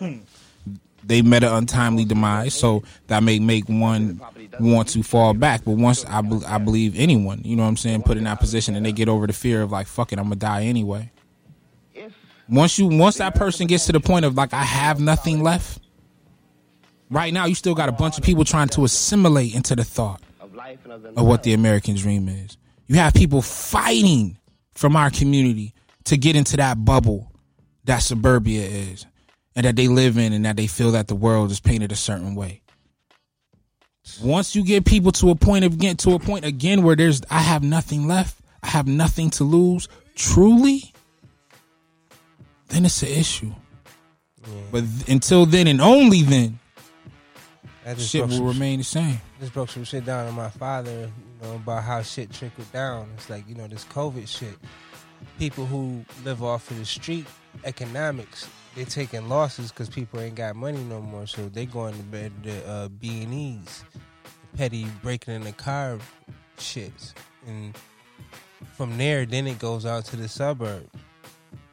[1.04, 2.54] they met an untimely demise.
[2.54, 4.18] So that may make one
[4.58, 5.64] want to fall back.
[5.66, 8.40] But once I be- I believe anyone, you know what I'm saying, put in that
[8.40, 11.10] position and they get over the fear of like fuck it, I'm gonna die anyway.
[12.48, 15.81] Once you once that person gets to the point of like I have nothing left.
[17.12, 20.22] Right now, you still got a bunch of people trying to assimilate into the thought
[20.40, 22.56] of what the American dream is.
[22.86, 24.38] You have people fighting
[24.72, 27.30] from our community to get into that bubble
[27.84, 29.04] that suburbia is
[29.54, 31.96] and that they live in and that they feel that the world is painted a
[31.96, 32.62] certain way.
[34.22, 37.20] Once you get people to a point of getting to a point again where there's
[37.30, 40.94] I have nothing left, I have nothing to lose, truly,
[42.68, 43.52] then it's an issue.
[44.70, 46.58] But th- until then and only then,
[47.98, 49.20] shit will some remain the same.
[49.40, 53.08] just broke some shit down to my father, you know, about how shit trickled down.
[53.16, 54.56] It's like, you know, this COVID shit.
[55.38, 57.26] People who live off of the street
[57.64, 61.26] economics, they're taking losses because people ain't got money no more.
[61.26, 63.84] So they going to bed to uh, B and E's,
[64.56, 65.98] petty breaking in the car
[66.56, 67.12] shits,
[67.46, 67.76] and
[68.72, 70.88] from there, then it goes out to the suburb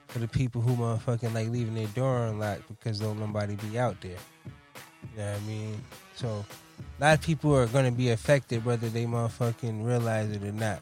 [0.08, 4.00] for the people who motherfucking like leaving their door unlocked because don't nobody be out
[4.02, 4.18] there.
[5.04, 5.82] You know what I mean?
[6.16, 6.46] So
[7.00, 10.52] a lot of people are going to be affected whether they motherfucking realize it or
[10.52, 10.82] not.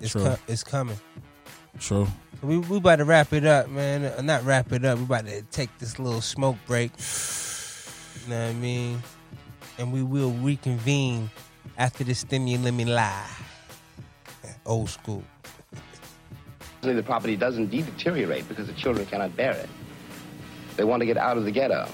[0.00, 0.22] It's True.
[0.22, 0.98] co- it's coming.
[1.78, 2.06] True.
[2.40, 4.04] So we we about to wrap it up, man.
[4.04, 4.98] Uh, not wrap it up.
[4.98, 6.92] We about to take this little smoke break.
[8.24, 9.02] You know what I mean?
[9.78, 11.30] And we will reconvene
[11.78, 13.28] after this stimulus lie.
[14.66, 15.22] Old school.
[16.80, 19.68] The property does indeed deteriorate because the children cannot bear it.
[20.76, 21.88] They want to get out of the ghetto.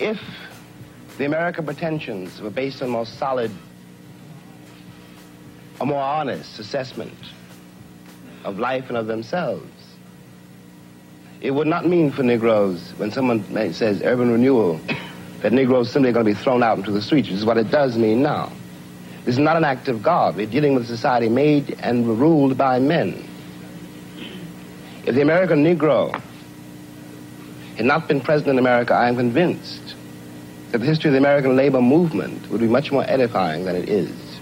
[0.00, 0.18] If
[1.18, 3.50] the American pretensions were based on more solid,
[5.78, 7.12] a more honest assessment
[8.44, 9.70] of life and of themselves,
[11.42, 14.80] it would not mean for Negroes, when someone says urban renewal,
[15.42, 17.58] that Negroes simply are going to be thrown out into the streets, which is what
[17.58, 18.50] it does mean now.
[19.24, 20.34] This is not an act of God.
[20.34, 23.22] We're dealing with a society made and ruled by men.
[25.04, 26.18] If the American Negro
[27.76, 29.79] had not been present in America, I am convinced
[30.70, 33.88] that the history of the American labor movement would be much more edifying than it
[33.88, 34.38] is.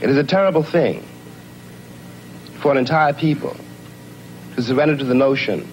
[0.00, 1.06] It is a terrible thing
[2.60, 3.56] for an entire people
[4.56, 5.68] to surrender to the notion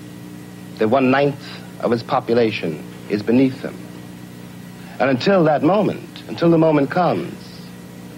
[0.77, 3.77] that one ninth of its population is beneath them.
[4.99, 7.34] And until that moment, until the moment comes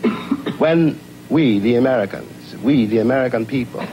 [0.59, 3.85] when we, the Americans, we, the American people,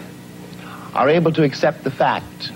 [0.95, 2.53] are able to accept the fact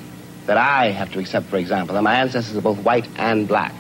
[0.47, 3.75] that I have to accept, for example, that my ancestors are both white and black,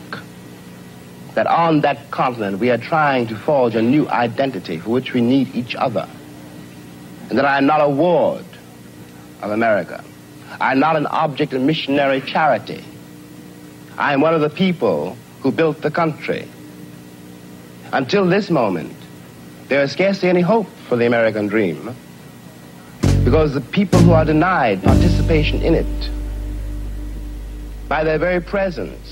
[1.38, 5.20] that on that continent we are trying to forge a new identity for which we
[5.20, 6.08] need each other.
[7.28, 8.44] and that I am not a ward
[9.40, 10.02] of America.
[10.60, 12.82] I am not an object of missionary charity.
[13.96, 16.48] I am one of the people who built the country.
[17.92, 18.96] Until this moment,
[19.68, 21.94] there is scarcely any hope for the American dream
[23.24, 26.10] because the people who are denied participation in it
[27.88, 29.07] by their very presence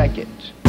[0.00, 0.59] wreck it.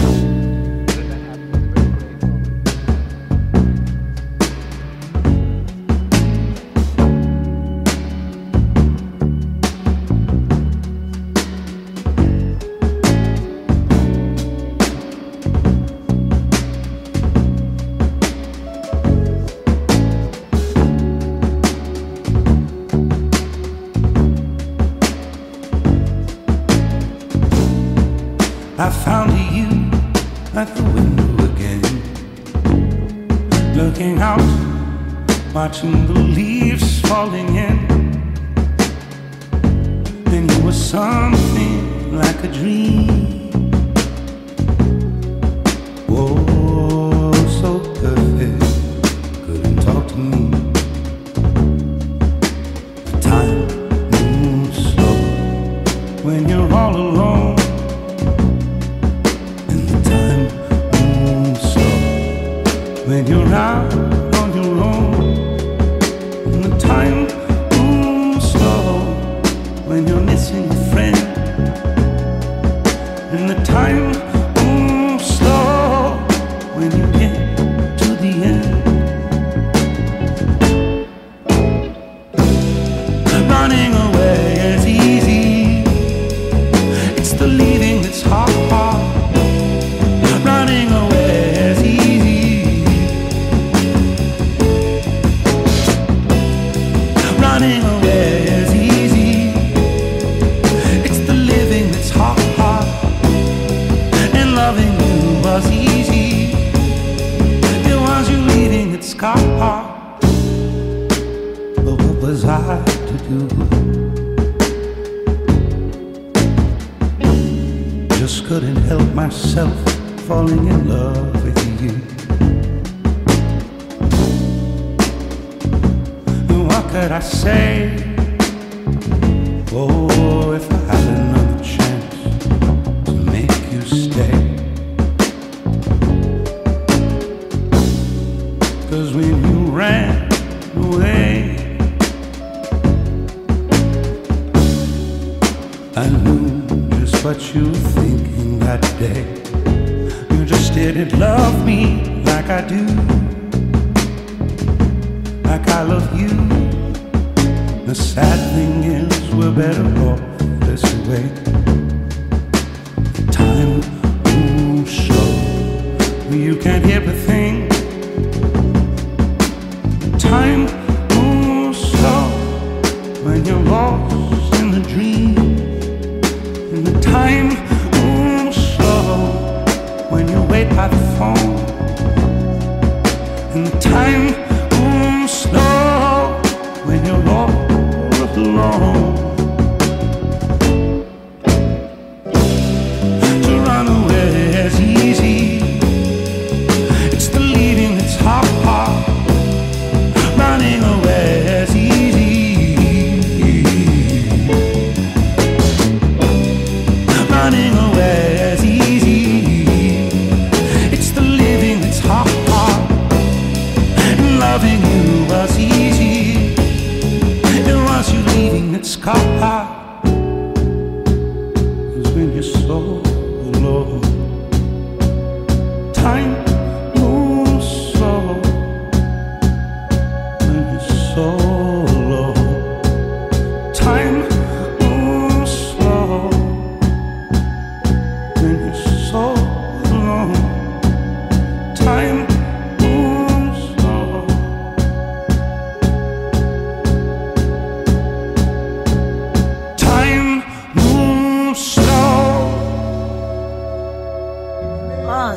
[134.30, 134.51] You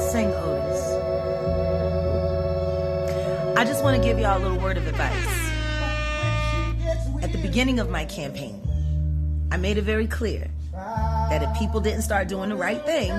[0.00, 0.82] Sing Otis.
[3.56, 5.26] I just want to give y'all a little word of advice.
[7.22, 8.60] At the beginning of my campaign,
[9.50, 13.12] I made it very clear that if people didn't start doing the right thing,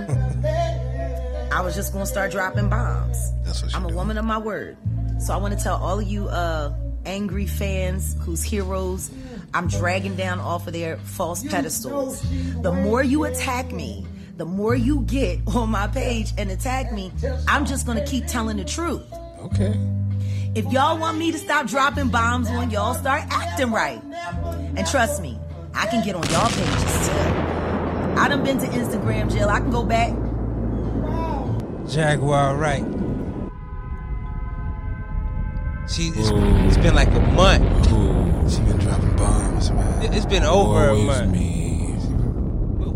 [1.52, 3.32] I was just going to start dropping bombs.
[3.74, 4.78] I'm a woman of my word.
[5.20, 6.74] So I want to tell all of you uh,
[7.06, 9.10] angry fans whose heroes
[9.54, 12.22] I'm dragging down off of their false pedestals.
[12.62, 14.06] The more you attack me,
[14.38, 17.12] the more you get on my page and attack me,
[17.48, 19.04] I'm just going to keep telling the truth.
[19.40, 19.80] Okay.
[20.56, 24.02] If y'all want me to stop dropping bombs when y'all, start acting right.
[24.76, 25.38] And trust me,
[25.74, 27.14] I can get on y'all pages too.
[28.18, 29.50] I done been to Instagram jail.
[29.50, 30.14] I can go back.
[31.90, 32.86] Jaguar Wright.
[35.88, 37.86] She it's, it's been like a month.
[38.52, 40.14] She been dropping bombs, man.
[40.14, 41.32] It's been over a month.
[41.32, 41.65] me.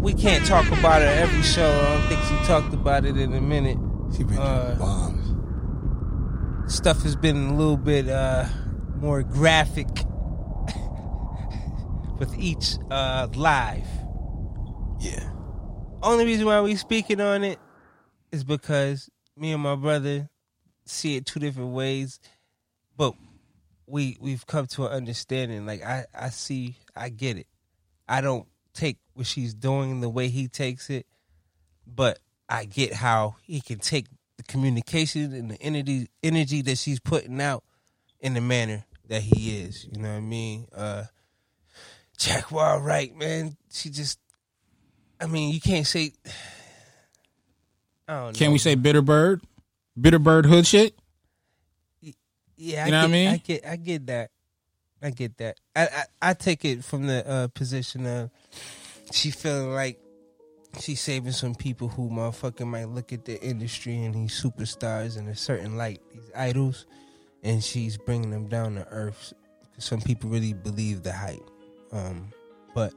[0.01, 1.69] We can't talk about it every show.
[1.69, 3.77] I don't think she talked about it in a minute.
[4.15, 5.25] She been Uh, bombs.
[6.73, 8.45] Stuff has been a little bit uh,
[8.95, 9.87] more graphic
[12.19, 13.87] with each uh, live.
[14.99, 15.29] Yeah.
[16.01, 17.59] Only reason why we speaking on it
[18.31, 20.29] is because me and my brother
[20.85, 22.21] see it two different ways,
[22.95, 23.15] but
[23.85, 25.65] we we've come to an understanding.
[25.65, 27.47] Like I I see, I get it.
[28.07, 31.05] I don't take what she's doing the way he takes it,
[31.87, 34.07] but I get how he can take
[34.37, 37.63] the communication and the energy energy that she's putting out
[38.19, 39.85] in the manner that he is.
[39.91, 40.67] You know what I mean?
[40.75, 41.03] Uh
[42.17, 43.55] Jaguar Wright, man.
[43.71, 44.19] She just
[45.19, 46.11] I mean, you can't say
[48.07, 48.53] I don't Can know.
[48.53, 49.41] we say bitter bird?
[49.99, 50.95] Bitter bird hood shit?
[52.61, 53.27] Yeah, You know what I mean?
[53.29, 54.31] I get, I get that.
[55.01, 55.57] I get that.
[55.75, 58.29] I, I, I take it from the uh, position of
[59.11, 59.99] she feeling like
[60.79, 65.27] she's saving some people who motherfucking might look at the industry and these superstars in
[65.27, 66.85] a certain light, these idols,
[67.43, 69.33] and she's bringing them down to earth.
[69.77, 71.49] Some people really believe the hype,
[71.93, 72.31] um,
[72.75, 72.93] but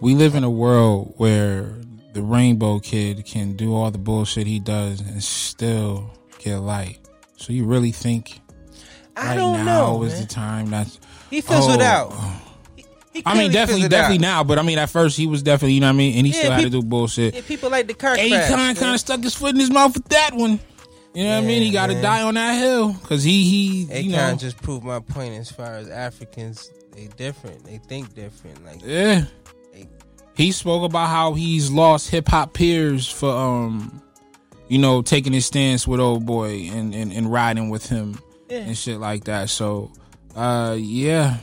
[0.00, 1.74] We live in a world where
[2.12, 6.98] the rainbow kid can do all the bullshit he does and still get light.
[7.36, 8.40] So you really think
[9.16, 10.02] I right now know.
[10.04, 10.20] is man.
[10.22, 10.98] the time that's
[11.30, 11.84] He fizzled Oh.
[11.84, 12.12] out.
[13.12, 14.30] He I mean definitely definitely out.
[14.38, 16.26] now, but I mean at first he was definitely you know what I mean and
[16.26, 17.34] he Yeah, still had to do bullshit.
[17.34, 18.48] Yeah, people like the car And he crash.
[18.50, 20.60] kind of kind of stuck his foot in his mouth with that one.
[21.12, 21.62] You know what I mean?
[21.62, 24.84] He got to die on that hill because he he you Akon know just proved
[24.84, 27.64] my point as far as Africans, they different.
[27.64, 28.64] They think different.
[28.64, 29.24] Like yeah.
[29.72, 29.88] they,
[30.36, 34.00] He spoke about how he's lost hip hop peers for um,
[34.68, 38.58] you know, taking his stance with old boy and and, and riding with him Yeah.
[38.58, 39.50] and shit like that.
[39.50, 39.90] So,
[40.36, 41.38] uh, yeah,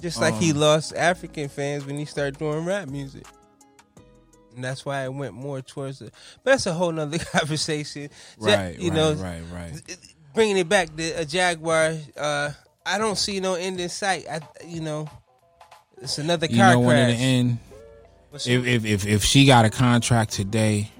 [0.00, 3.24] just like he Um, lost African fans when he started doing rap music.
[4.54, 6.06] And that's why it went more towards the.
[6.42, 8.10] But that's a whole nother conversation.
[8.38, 9.82] Right, you right, know, right, right.
[10.34, 11.94] bringing it back to a Jaguar.
[12.16, 12.50] Uh,
[12.84, 14.26] I don't see no end in sight.
[14.28, 15.08] I, you know,
[16.02, 17.10] it's another You car know, when crash.
[17.10, 17.58] in the end,
[18.34, 20.90] if, if if if she got a contract today,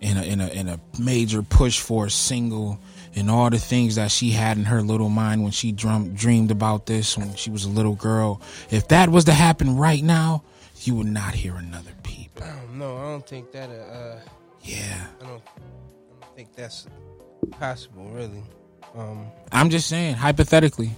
[0.00, 2.78] in a in a in a major push for a single,
[3.16, 6.50] and all the things that she had in her little mind when she drum, dreamed
[6.50, 8.40] about this when she was a little girl,
[8.70, 10.42] if that was to happen right now,
[10.82, 12.30] you would not hear another peep.
[12.42, 12.96] I don't know.
[12.98, 13.70] I don't think that.
[13.70, 14.20] Uh,
[14.62, 15.06] Yeah.
[15.20, 15.42] I don't.
[15.42, 16.86] I don't think that's
[17.52, 18.04] possible.
[18.10, 18.42] Really.
[18.94, 20.90] Um, I'm just saying, hypothetically,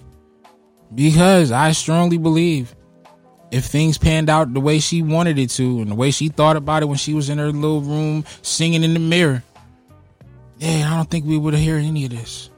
[0.94, 2.74] because I strongly believe
[3.50, 6.56] if things panned out the way she wanted it to and the way she thought
[6.56, 9.42] about it when she was in her little room singing in the mirror,
[10.58, 12.50] yeah, I don't think we would hear any of this.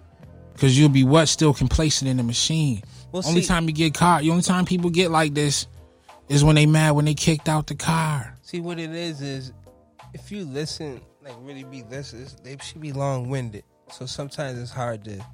[0.52, 1.26] Because you'll be what?
[1.26, 2.82] Still complacent in the machine.
[3.12, 5.66] Well, only see- time you get caught, the only time people get like this
[6.28, 8.36] is when they mad when they kicked out the car.
[8.42, 9.52] See what it is is
[10.14, 13.64] if you listen, like really be listening, they should be long winded.
[13.90, 15.24] So sometimes it's hard to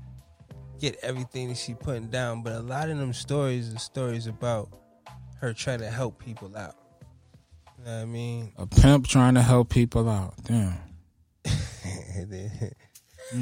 [0.81, 2.43] get everything that she putting down.
[2.43, 4.71] But a lot of them stories are stories about
[5.41, 6.77] her trying to help people out.
[7.79, 8.53] You know what I mean?
[8.57, 10.35] A pimp trying to help people out.
[10.45, 10.79] Damn.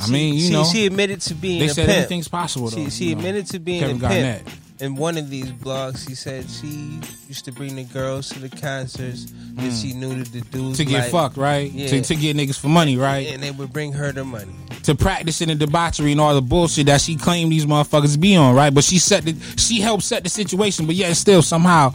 [0.00, 1.58] I mean, you she, know, she admitted to being.
[1.60, 1.96] they said pimp.
[1.98, 3.18] everything's possible, She, though, she know.
[3.18, 4.42] admitted to being Kevin a Garnett.
[4.80, 8.48] In one of these blogs, she said she used to bring the girls to the
[8.48, 10.76] concerts that she knew that the dudes Mm.
[10.76, 11.10] to get like.
[11.10, 11.70] fucked, right?
[11.72, 11.88] Yeah.
[11.88, 13.26] To, to get niggas for money, right?
[13.26, 14.54] and they would bring her the money.
[14.84, 18.36] To practice in the debauchery and all the bullshit that she claimed these motherfuckers be
[18.36, 18.72] on, right?
[18.72, 21.92] But she set the she helped set the situation, but yet still somehow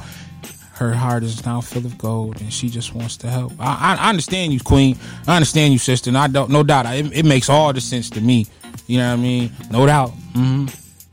[0.74, 3.54] her heart is now full of gold and she just wants to help.
[3.60, 4.98] I, I, I understand you, Queen.
[5.28, 6.88] I understand you, sister, and I don't no doubt.
[6.88, 8.48] It, it makes all the sense to me.
[8.88, 9.52] You know what I mean?
[9.70, 10.10] No doubt.
[10.34, 10.66] hmm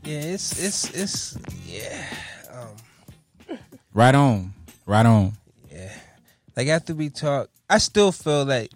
[0.03, 2.05] Yeah, it's it's it's yeah.
[2.51, 3.57] Um,
[3.93, 4.53] Right on.
[4.85, 5.33] Right on.
[5.71, 5.93] Yeah,
[6.57, 8.71] like after we talk, I still feel like,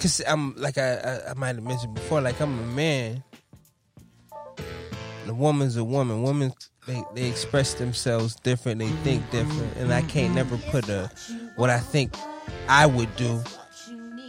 [0.00, 3.22] cause I'm like I I, I might have mentioned before, like I'm a man.
[5.26, 6.22] The woman's a woman.
[6.22, 6.52] Women
[6.90, 8.80] they they express themselves different.
[8.80, 11.10] They think different, and I can't never put a
[11.56, 12.14] what I think
[12.68, 13.42] I would do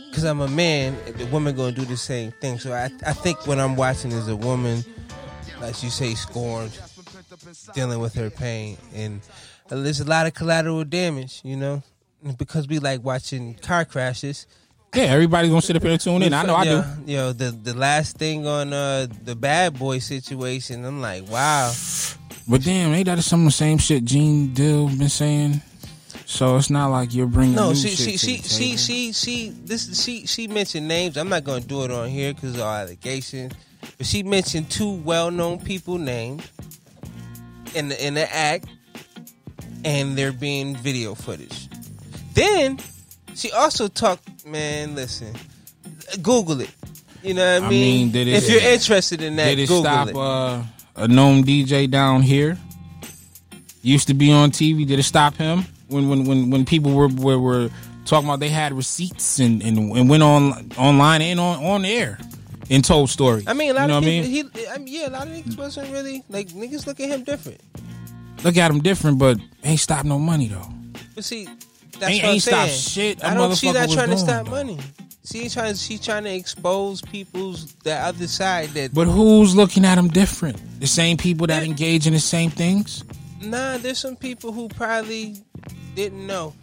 [0.10, 2.60] because I'm a man, the woman gonna do the same thing.
[2.60, 4.84] So I, I think what I'm watching is a woman,
[5.62, 6.78] like you say, scorned,
[7.74, 9.22] dealing with her pain, and
[9.70, 11.82] there's a lot of collateral damage, you know,
[12.38, 14.48] because we like watching car crashes.
[14.94, 16.34] Yeah, everybody's gonna sit up here and tune in.
[16.34, 16.84] I know I do.
[17.06, 21.72] You know, the the last thing on uh the bad boy situation, I'm like, wow.
[22.48, 25.62] But damn, ain't that some of the same shit Gene Deal been saying?
[26.26, 29.50] So it's not like you're bringing No, new she shit she she she she she
[29.66, 31.18] this she she mentioned names.
[31.18, 33.54] I'm not gonna do it on here because of allegations.
[33.98, 36.50] But she mentioned two well known people named
[37.76, 38.66] in the in the act,
[39.84, 41.68] and there being video footage.
[42.34, 42.80] Then
[43.36, 44.46] she also talked.
[44.46, 45.36] Man, listen,
[46.22, 46.72] Google it.
[47.24, 48.12] You know what I mean?
[48.12, 50.16] mean, if you're interested in that, Did it Google stop it.
[50.16, 50.64] uh,
[50.96, 52.58] a known DJ down here?
[53.84, 54.86] Used to be on TV.
[54.86, 57.70] Did it stop him when when when, when people were, were were
[58.06, 62.20] talking about they had receipts and, and, and went on online and on on air
[62.70, 63.48] and told stories?
[63.48, 64.24] I mean, a lot you know of what I mean?
[64.24, 67.24] He, I mean, yeah, a lot of niggas wasn't really like niggas look at him
[67.24, 67.60] different.
[68.44, 70.68] Look at him different, but ain't stop no money though.
[71.16, 71.46] But see,
[72.00, 72.80] that's Ain't- what I'm ain't stop saying.
[72.80, 73.56] shit that I don't.
[73.56, 74.52] see that trying to stop though.
[74.52, 74.80] money.
[75.24, 75.76] She's trying.
[75.76, 78.70] She's trying to expose people's the other side.
[78.70, 80.60] That But who's looking at them different?
[80.80, 83.04] The same people that engage in the same things.
[83.42, 85.38] nah, there's some people who probably
[85.96, 86.54] didn't know,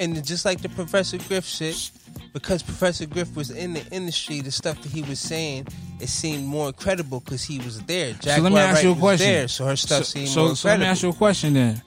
[0.00, 1.92] and just like the Professor Griff shit,
[2.32, 5.68] because Professor Griff was in the industry, the stuff that he was saying,
[6.00, 8.14] it seemed more credible because he was there.
[8.14, 9.28] Jack so let me ask you a question.
[9.28, 11.54] There, so her stuff so, seemed so, more so let me ask you a question
[11.54, 11.82] then.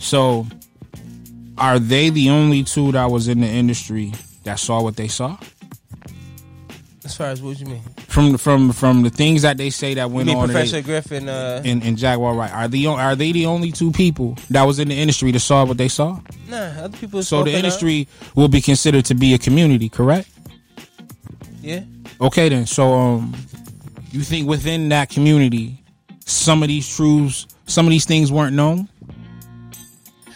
[0.00, 0.46] So,
[1.58, 4.12] are they the only two that was in the industry
[4.44, 5.36] that saw what they saw?
[7.04, 10.10] as far as what you mean, From from from the things that they say that
[10.10, 12.52] went on Professor in, Griff and uh, in, in Jaguar Wright?
[12.52, 15.64] Are the are they the only two people that was in the industry that saw
[15.64, 16.20] what they saw?
[16.48, 17.22] nah, other people.
[17.22, 17.58] So the spoken up.
[17.58, 20.28] industry will be considered to be a community, correct?
[21.60, 21.82] yeah.
[22.20, 22.66] Okay then.
[22.66, 23.34] So um
[24.12, 25.82] you think within that community
[26.24, 28.88] some of these truths some of these things weren't known?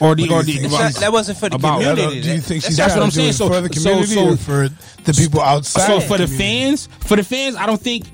[0.01, 0.67] Or the What or the think?
[0.73, 2.21] About- that wasn't for the about- I don't- community.
[2.23, 3.33] do you think that's she's That's what I'm saying.
[3.33, 4.69] So- for the so- community so- or for
[5.05, 5.87] the people outside?
[5.87, 6.37] so for the community?
[6.37, 8.05] fans, for the fans, I don't think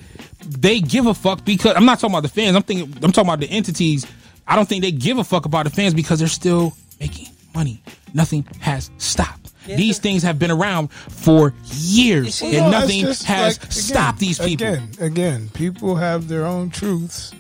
[0.46, 2.54] they give a fuck because I'm not talking about the fans.
[2.56, 4.06] I'm thinking I'm talking about the entities.
[4.46, 7.80] I don't think they give a fuck about the fans because they're still making money.
[8.14, 9.50] Nothing has stopped.
[9.66, 9.76] Yeah.
[9.76, 14.18] These things have been around for years, see, and nothing just has like, again, stopped
[14.18, 14.66] these people.
[14.66, 17.32] Again, again, people have their own truths,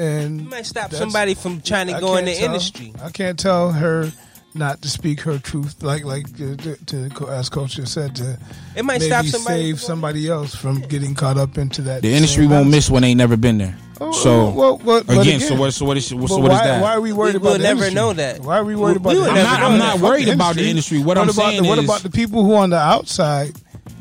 [0.00, 2.92] and You might stop somebody from trying to I go in the tell- industry.
[3.02, 4.10] I can't tell her
[4.54, 6.76] not to speak her truth, like like uh, to,
[7.08, 8.36] to as Coach just said to
[8.74, 12.02] It might maybe stop somebody save somebody else from getting caught up into that.
[12.02, 12.70] The industry won't mindset.
[12.70, 13.76] miss when they never been there.
[14.00, 15.72] Oh, So well, well, but again, again, so what?
[15.74, 16.06] So what is?
[16.06, 16.82] So But what is why, that?
[16.82, 17.94] Why are we worried We- about we'll the never industry?
[17.94, 18.40] know that.
[18.40, 19.60] Why are we worried We- about we the I'm not.
[19.62, 20.98] I'm not Fuck worried about the industry.
[20.98, 23.52] What, I'm about saying the, what is, about the people who on the outside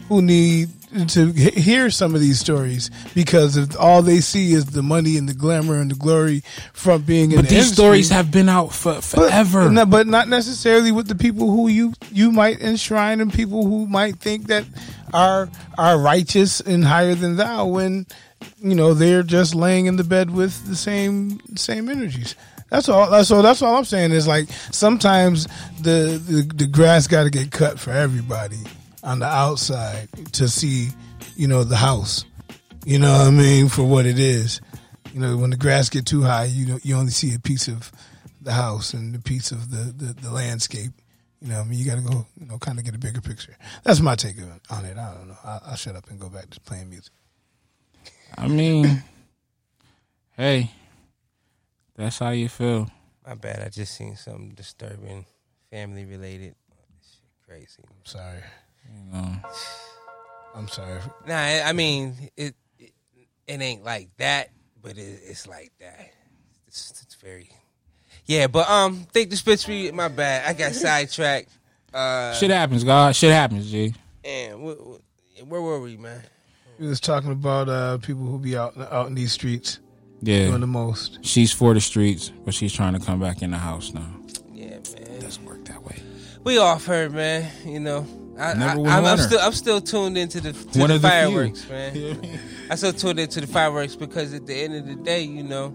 [0.07, 0.69] who need
[1.07, 5.29] to hear some of these stories because if all they see is the money and
[5.29, 6.41] the glamour and the glory
[6.73, 9.69] from being in but the these industry, stories have been out for but, forever.
[9.69, 13.85] no, but not necessarily with the people who you you might enshrine and people who
[13.85, 14.65] might think that
[15.13, 18.07] are are righteous and higher than thou when
[18.61, 22.35] you know they're just laying in the bed with the same same energies.
[22.69, 23.09] That's all.
[23.09, 23.41] That's all.
[23.41, 25.47] That's all I'm saying is like sometimes
[25.81, 28.57] the the, the grass got to get cut for everybody
[29.03, 30.89] on the outside to see
[31.35, 32.25] you know the house.
[32.85, 34.61] You know what I mean for what it is.
[35.13, 37.67] You know when the grass get too high, you know you only see a piece
[37.67, 37.91] of
[38.41, 40.91] the house and a piece of the the, the landscape.
[41.41, 43.21] You know, I mean, you got to go, you know, kind of get a bigger
[43.21, 43.55] picture.
[43.83, 44.97] That's my take on on it.
[44.97, 45.37] I don't know.
[45.43, 47.13] I'll, I'll shut up and go back to playing music.
[48.37, 49.03] I mean,
[50.37, 50.71] hey,
[51.95, 52.89] that's how you feel.
[53.25, 53.61] My bad.
[53.61, 55.25] I just seen something disturbing,
[55.69, 56.55] family related.
[57.01, 57.83] Shit, crazy.
[57.83, 58.43] I'm sorry.
[58.93, 59.31] You know.
[60.55, 60.99] I'm sorry.
[61.27, 62.55] Nah, I I mean it.
[62.77, 62.93] It,
[63.47, 64.49] it ain't like that,
[64.81, 66.11] but it, it's like that.
[66.67, 67.49] It's, it's very.
[68.25, 69.91] Yeah, but um, think dispensary.
[69.91, 70.47] My bad.
[70.47, 71.49] I got sidetracked.
[71.93, 73.15] Uh, Shit happens, God.
[73.15, 73.95] Shit happens, G.
[74.23, 74.77] and wh-
[75.39, 76.21] wh- where were we, man?
[76.77, 79.79] We was talking about uh, people who be out out in these streets
[80.21, 80.47] Yeah.
[80.49, 81.17] doing the most.
[81.25, 84.05] She's for the streets, but she's trying to come back in the house now.
[84.53, 84.79] Yeah, man.
[85.07, 85.97] It doesn't work that way.
[86.43, 87.49] We off her, man.
[87.65, 88.05] You know,
[88.39, 90.99] I, Never I, I'm still I'm still tuned into the, to the of the few.
[91.09, 92.39] fireworks, man.
[92.71, 95.73] I still tuned into the fireworks because at the end of the day, you know.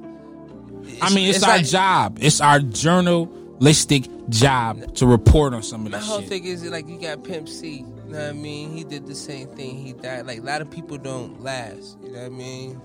[1.00, 2.18] I mean, it's, our like- job.
[2.20, 6.28] It's our journalistic job to report on some of My this whole shit.
[6.28, 7.78] thing is like you got Pimp C.
[7.78, 8.72] You know what I mean?
[8.76, 9.76] He did the same thing.
[9.84, 10.26] He died.
[10.26, 11.96] Like a lot of people don't last.
[12.02, 12.80] You know what I mean?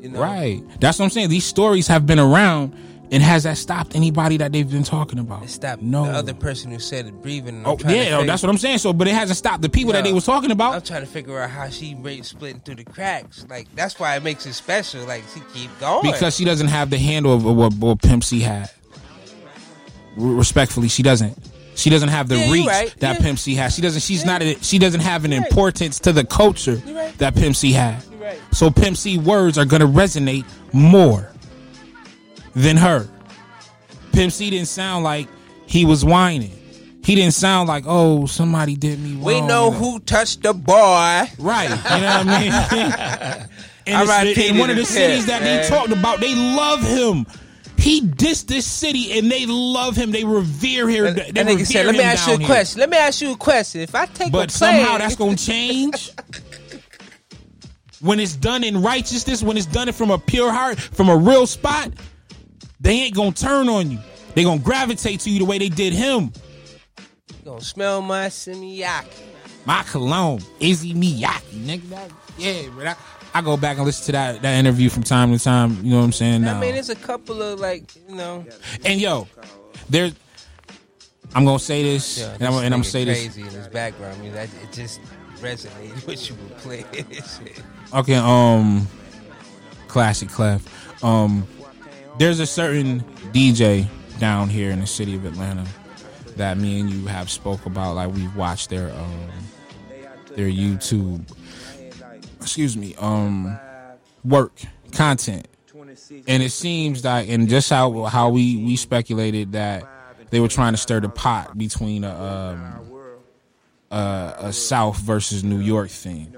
[0.00, 0.62] You know, Right.
[0.80, 1.30] That's what I'm saying.
[1.30, 2.74] These stories have been around
[3.10, 5.44] And has that stopped anybody that they've been talking about?
[5.44, 6.04] It stopped No.
[6.06, 7.62] the other person who said it breathing.
[7.64, 8.78] Oh yeah, oh, that's what I'm saying.
[8.78, 10.74] So, but it hasn't stopped the people that they was talking about.
[10.74, 13.46] I'm trying to figure out how she rate splitting through the cracks.
[13.48, 15.04] Like that's why it makes it special.
[15.04, 18.40] Like she keep going because she doesn't have the handle of what, what Pimp C
[18.40, 18.70] had.
[20.16, 21.36] Respectfully, she doesn't.
[21.76, 22.94] She doesn't have the Yeah, reach right.
[23.00, 23.20] that Yeah.
[23.22, 23.74] Pimp C has.
[23.74, 24.00] She doesn't.
[24.00, 24.42] She's not.
[24.42, 26.76] A, she doesn't have an importance to the culture
[27.18, 28.02] that Pimp C had.
[28.20, 28.40] right.
[28.52, 31.30] So Pimp C words are gonna resonate more
[32.54, 33.08] than her.
[34.12, 35.28] Pimp C didn't sound like
[35.66, 36.52] he was whining.
[37.04, 39.24] He didn't sound like, oh, somebody did me wrong.
[39.24, 41.24] We know who touched the boy.
[41.38, 41.68] Right.
[41.68, 43.46] You know what I mean?
[43.86, 47.26] in, All right, in one of the cities that they talked about, they love him.
[47.76, 50.12] He dissed this city and they love him.
[50.12, 51.04] They revere.
[51.04, 52.80] And They revere said, "Let me him ask you a down here." question.
[52.80, 53.80] Let me ask you a question.
[53.82, 56.12] If I take But somehow that's gonna change.
[58.00, 61.46] when it's done in righteousness, when it's done from a pure heart, from a real
[61.46, 61.90] spot,
[62.84, 63.98] they ain't gonna turn on you.
[64.34, 66.32] They gonna gravitate to you the way they did him.
[66.98, 69.22] you gonna smell my simiyaki.
[69.66, 72.10] My cologne, Issey Miyake, nigga.
[72.36, 72.96] Yeah, but I,
[73.32, 75.78] I go back and listen to that that interview from time to time.
[75.82, 76.46] You know what I'm saying?
[76.46, 78.44] I mean, there's a couple of like you know.
[78.84, 79.26] and yo,
[79.88, 80.10] there.
[81.34, 83.18] I'm gonna say this, Yeah, and I'm, this and I'm gonna say this.
[83.18, 84.18] crazy in his background.
[84.18, 85.00] I mean, that, it just
[85.40, 87.40] resonated with you were playing this.
[87.92, 88.86] Okay, um,
[89.88, 90.62] classic Clef.
[91.02, 91.46] Um,
[92.18, 93.00] there's a certain
[93.32, 93.86] DJ
[94.18, 95.66] down here in the city of Atlanta
[96.36, 97.94] that me and you have spoke about.
[97.96, 99.28] Like we've watched their um
[100.36, 101.22] their YouTube,
[102.40, 103.56] excuse me, um,
[104.24, 104.52] work
[104.92, 105.46] content,
[106.26, 109.84] and it seems like, and just how how we we speculated that
[110.30, 112.93] they were trying to stir the pot between a um
[113.94, 116.34] a, a South versus New York thing.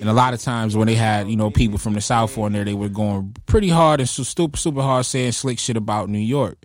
[0.00, 2.52] And a lot of times when they had, you know, people from the South on
[2.52, 6.18] there, they were going pretty hard and super, super hard saying slick shit about New
[6.18, 6.56] York.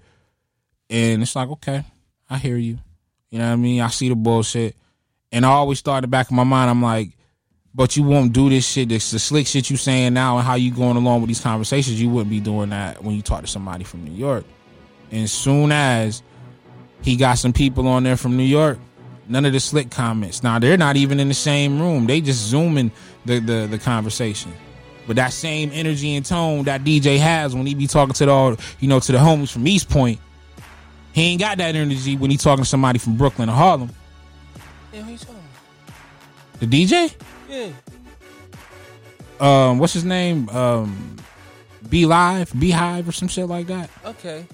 [0.90, 1.84] And it's like, okay,
[2.30, 2.80] I hear you.
[3.30, 3.82] You know what I mean?
[3.82, 4.78] I see the bullshit.
[5.34, 7.18] And I always thought in the back of my mind, I'm like,
[7.76, 10.56] but you won't do this shit, this the slick shit you saying now and how
[10.56, 13.48] you going along with these conversations, you wouldn't be doing that when you talk to
[13.48, 14.46] somebody from New York.
[15.12, 16.24] And soon as
[17.02, 18.78] he got some people on there from New York,
[19.32, 20.44] none of the slick comments.
[20.44, 22.06] Now they're not even in the same room.
[22.06, 22.92] They just zooming
[23.26, 24.54] the the, the conversation.
[25.08, 28.32] But that same energy and tone that DJ has when he be talking to the
[28.32, 30.20] all, you know, to the homies from East Point,
[31.14, 33.90] he ain't got that energy when he talking to somebody from Brooklyn or Harlem.
[34.94, 35.36] Yeah, who you talking
[36.60, 37.14] The DJ?
[37.50, 37.70] Yeah.
[39.40, 40.48] Um, what's his name?
[40.50, 41.18] Um
[41.90, 43.90] Be Live, Beehive or some shit like that.
[44.06, 44.46] Okay.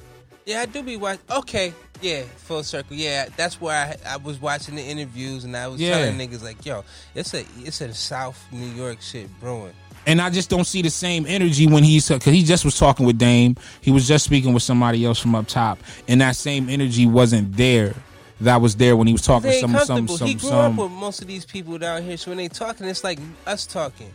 [0.46, 1.22] Yeah, I do be watching.
[1.30, 1.74] Okay.
[2.02, 2.96] Yeah, full circle.
[2.96, 5.98] Yeah, that's where I, I was watching the interviews and I was Yeah.
[5.98, 6.84] telling niggas like, yo,
[7.16, 9.74] it's a it's a South New York shit brewing.
[10.06, 13.06] and I just don't see the same energy when he's because he just was talking
[13.06, 13.56] with Dame.
[13.82, 17.56] He was just speaking with somebody else from up top, and that same energy wasn't
[17.58, 17.94] there.
[18.42, 20.28] That was there when he was talking to some some some.
[20.28, 22.86] he grew some up with most of these people down here, so when they talking,
[22.88, 23.18] it's like
[23.48, 24.12] us talking.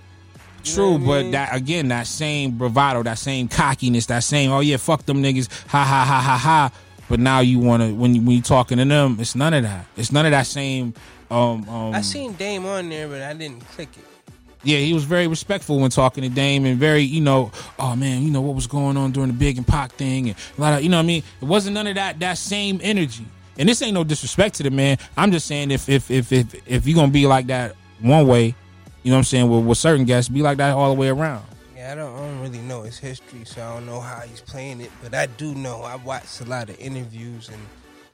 [0.64, 1.30] You True, what I but mean?
[1.32, 5.48] that again, that same bravado, that same cockiness, that same oh yeah, fuck them niggas,
[5.66, 6.70] ha ha ha ha ha.
[7.12, 9.64] But now you want to when you, when you talking to them, it's none of
[9.64, 9.84] that.
[9.98, 10.94] It's none of that same.
[11.30, 14.24] Um, um, I seen Dame on there, but I didn't click it.
[14.62, 18.22] Yeah, he was very respectful when talking to Dame and very, you know, oh man,
[18.22, 20.78] you know what was going on during the Big and Pac thing and a lot
[20.78, 21.22] of, you know what I mean?
[21.42, 23.26] It wasn't none of that that same energy.
[23.58, 24.96] And this ain't no disrespect to the man.
[25.14, 28.54] I'm just saying if if if if if you're gonna be like that one way,
[29.02, 31.08] you know what I'm saying, with, with certain guests, be like that all the way
[31.08, 31.44] around.
[31.82, 34.40] Yeah, I don't, I don't really know his history, so I don't know how he's
[34.40, 34.92] playing it.
[35.02, 37.60] But I do know I watched a lot of interviews, and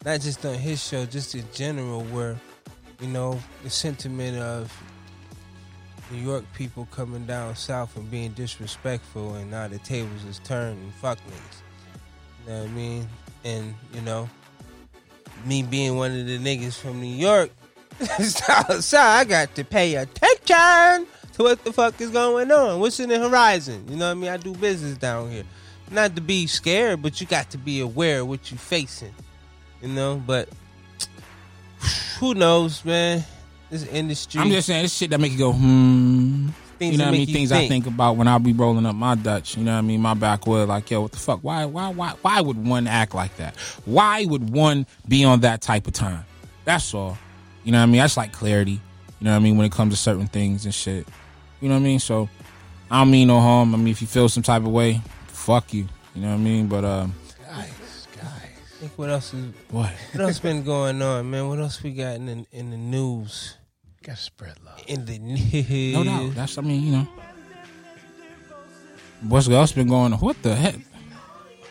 [0.06, 2.40] not just on his show, just in general, where
[2.98, 4.74] you know the sentiment of
[6.10, 10.82] New York people coming down south and being disrespectful, and now the tables is turned
[10.82, 12.46] and fuck niggas.
[12.46, 13.08] You know what I mean?
[13.44, 14.30] And you know,
[15.44, 17.50] me being one of the niggas from New York,
[18.80, 21.06] so I got to pay attention
[21.38, 22.80] to what the fuck is going on.
[22.80, 23.86] What's in the horizon?
[23.88, 24.30] You know what I mean?
[24.30, 25.44] I do business down here.
[25.90, 29.14] Not to be scared, but you got to be aware of what you're facing.
[29.80, 30.48] You know, but
[32.18, 33.24] who knows, man?
[33.70, 34.40] This industry.
[34.40, 36.48] I'm just saying this shit that make you go, hmm.
[36.78, 37.26] Things you know what I mean?
[37.26, 37.70] you Things I think.
[37.70, 39.56] think about when I be rolling up my Dutch.
[39.56, 40.00] You know what I mean?
[40.00, 41.40] My backwood, like, yo, what the fuck?
[41.42, 43.56] Why, why, why, why would one act like that?
[43.84, 46.24] Why would one be on that type of time?
[46.64, 47.18] That's all.
[47.64, 48.00] You know what I mean?
[48.00, 48.72] That's like clarity.
[48.72, 49.56] You know what I mean?
[49.56, 51.08] When it comes to certain things and shit.
[51.60, 51.98] You know what I mean?
[51.98, 52.28] So
[52.90, 53.74] I don't mean no harm.
[53.74, 55.88] I mean, if you feel some type of way, fuck you.
[56.14, 56.66] You know what I mean?
[56.66, 57.14] But um,
[57.46, 58.30] guys, guys,
[58.78, 59.90] think what else is What?
[60.12, 61.48] What else been going on, man?
[61.48, 63.56] What else we got in the, in the news?
[64.02, 64.82] Got to spread love.
[64.86, 65.92] In the news.
[65.94, 66.34] no doubt.
[66.34, 67.08] That's I mean, you know,
[69.28, 70.18] what's else been going on?
[70.20, 70.76] What the heck?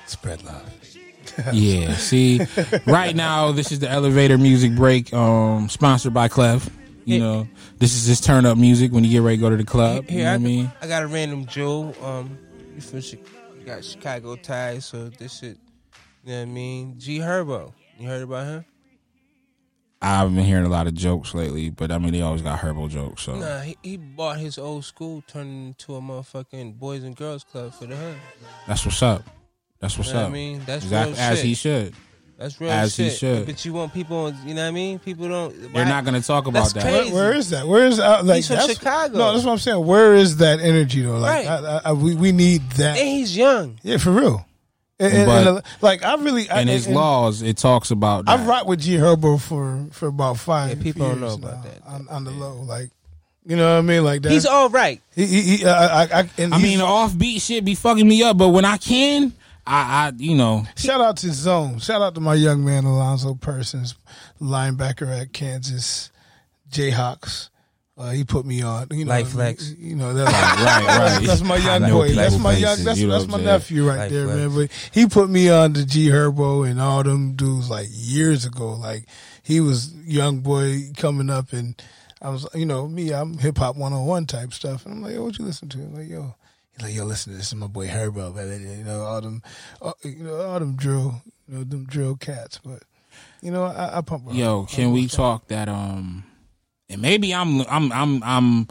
[0.06, 0.74] Spread love.
[1.54, 1.94] Yeah.
[1.94, 2.42] See,
[2.88, 6.68] right now this is the elevator music break, um, sponsored by Clef.
[7.06, 7.48] You know,
[7.80, 10.10] this is just turn up music when you get ready to go to the club.
[10.10, 10.72] you know I, what I mean?
[10.82, 11.94] I got a random Joe.
[12.04, 12.38] Um,
[12.76, 15.58] you from you got Chicago ties, so this shit.
[16.24, 17.00] You know what I mean?
[17.00, 17.74] G Herbo.
[18.00, 18.66] You heard about him?
[20.00, 22.88] I've been hearing a lot of jokes lately, but I mean they always got herbal
[22.88, 23.24] jokes.
[23.24, 27.44] So Nah, he, he bought his old school, turned into a motherfucking boys and girls
[27.44, 28.16] club for the hood.
[28.68, 29.24] that's what's up.
[29.80, 30.32] That's what's You know what up.
[30.32, 30.62] I mean?
[30.66, 31.46] That's exactly as shit.
[31.46, 31.94] he should.
[32.38, 33.48] That's real As he should.
[33.48, 35.00] But you want people, on, you know what I mean?
[35.00, 35.74] People don't.
[35.74, 36.84] They're not going to talk about That's that.
[36.84, 37.12] crazy.
[37.12, 37.68] Where, where is that?
[37.68, 39.18] Where is uh, like He's from that's- Chicago.
[39.18, 39.84] No, that's what I'm saying.
[39.86, 41.18] Where is that energy though?
[41.18, 41.64] Like Right.
[41.64, 42.98] I, I, we we need that.
[42.98, 43.80] And he's young.
[43.82, 44.46] Yeah, for real.
[45.00, 47.90] And, and- But- and, uh, like I really, I, In his and- laws, it talks
[47.90, 48.40] about that.
[48.40, 50.78] I've rocked with G Herbo for for about five.
[50.78, 51.88] Yeah, people don't know about now, that.
[51.88, 52.58] on, on the low.
[52.62, 52.92] Like
[53.48, 54.04] you know what I mean?
[54.04, 54.32] Like that.
[54.32, 55.02] He's all right.
[55.16, 58.08] He, he, he, uh, I, I, and I he's- mean, the offbeat shit be fucking
[58.08, 59.34] me up, but when I can,
[59.68, 61.80] I, I you know, Shout out to Zone.
[61.80, 63.96] Shout out to my young man Alonzo Persons,
[64.42, 66.10] linebacker at Kansas
[66.72, 67.50] Jayhawks.
[67.98, 68.88] Uh, he put me on.
[68.92, 69.74] You know, Life flex.
[69.78, 71.28] You know that's right, right.
[71.28, 72.14] That's my young I boy.
[72.14, 72.84] That's people my young.
[72.84, 74.38] That's, you know that's my I'm nephew right Life there, flex.
[74.38, 74.56] man.
[74.56, 78.74] But he put me on to G Herbo and all them dudes like years ago.
[78.76, 79.06] Like
[79.42, 81.82] he was young boy coming up, and
[82.22, 83.12] I was, you know, me.
[83.14, 85.68] I'm hip hop one on one type stuff, and I'm like, yo, what you listen
[85.70, 85.80] to?
[85.80, 86.36] I'm like, yo.
[86.78, 87.48] He's like, yo, listen to this.
[87.50, 88.64] This is my boy Herbo, baby.
[88.64, 89.42] You know, all them,
[89.82, 92.60] all, you know, all them drill, you know, them drill cats.
[92.64, 92.84] But
[93.42, 94.26] you know, I, I pump.
[94.32, 95.70] yo, can we talk that?
[95.70, 96.24] Um,
[96.90, 98.68] and maybe I'm, I'm, I'm, I'm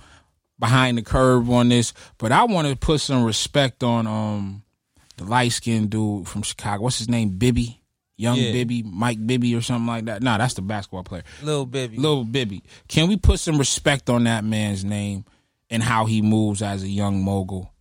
[0.58, 4.62] behind the curve on this, but I want to put some respect on um
[5.16, 6.82] the light skinned dude from Chicago.
[6.84, 7.30] What's his name?
[7.38, 7.80] Bibby,
[8.16, 8.52] young Yeah.
[8.52, 10.22] Bibby, Mike Bibby, or something like that.
[10.22, 11.24] Nah, that's the basketball player.
[11.42, 11.96] Little Bibby.
[11.96, 12.62] Little Bibby.
[12.88, 15.24] Can we put some respect on that man's name
[15.70, 17.72] and how he moves as a young mogul?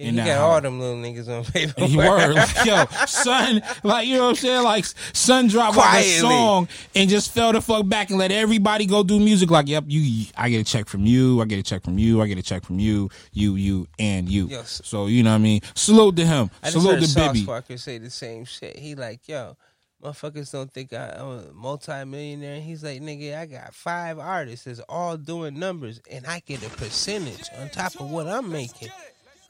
[0.00, 1.84] Yeah, in he got all them little niggas on paper.
[1.84, 4.62] He word like yo, son, like you know what I'm saying?
[4.64, 8.86] Like son dropped like a song and just fell the fuck back and let everybody
[8.86, 9.50] go do music.
[9.50, 12.22] Like, yep, you, I get a check from you, I get a check from you,
[12.22, 14.46] I get a check from you, you, you, and you.
[14.46, 14.80] Yes.
[14.84, 15.60] So you know what I mean?
[15.74, 16.50] Salute to him.
[16.62, 17.44] I just Salute heard to Bibby.
[17.44, 18.78] Parker say the same shit.
[18.78, 19.54] He like, yo,
[20.02, 22.62] motherfuckers don't think I, I'm a multi-millionaire.
[22.62, 26.70] He's like, nigga, I got five artists that's all doing numbers, and I get a
[26.70, 28.88] percentage on top of what I'm making.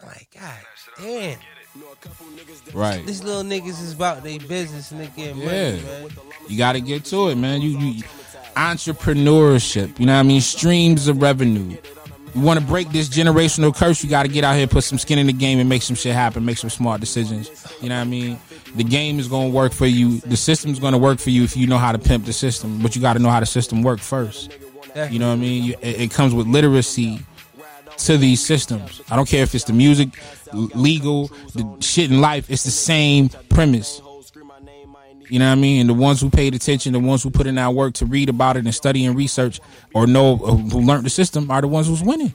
[0.03, 0.55] I'm like, God
[0.99, 1.39] damn.
[2.75, 3.07] Right.
[3.07, 5.45] These little niggas is about their business and they getting Yeah.
[5.77, 6.11] money, man.
[6.49, 7.61] You got to get to it, man.
[7.63, 8.03] You, you
[8.57, 9.99] entrepreneurship.
[9.99, 10.41] You know what I mean?
[10.41, 11.77] Streams of revenue.
[12.35, 14.05] You want to break this generational curse?
[14.05, 15.97] You got to get out here, put some skin in the game, and make some
[15.97, 16.45] shit happen.
[16.45, 17.51] Make some smart decisions.
[17.81, 18.39] You know what I mean?
[18.77, 20.19] The game is going to work for you.
[20.21, 22.81] The system's going to work for you if you know how to pimp the system.
[22.83, 24.57] But you got to know how the system work first.
[25.11, 25.65] You know what I mean?
[25.65, 27.21] You, it, it comes with literacy
[28.07, 29.01] to these systems.
[29.11, 30.11] I don't care if it's the music,
[30.53, 32.51] legal, the shit in life.
[32.51, 34.01] It's the same premise.
[35.29, 35.83] You know what I mean?
[35.83, 38.29] And the ones who paid attention, the ones who put in that work to read
[38.29, 39.61] about it and study and research,
[39.95, 42.35] or know who learned the system, are the ones who's winning.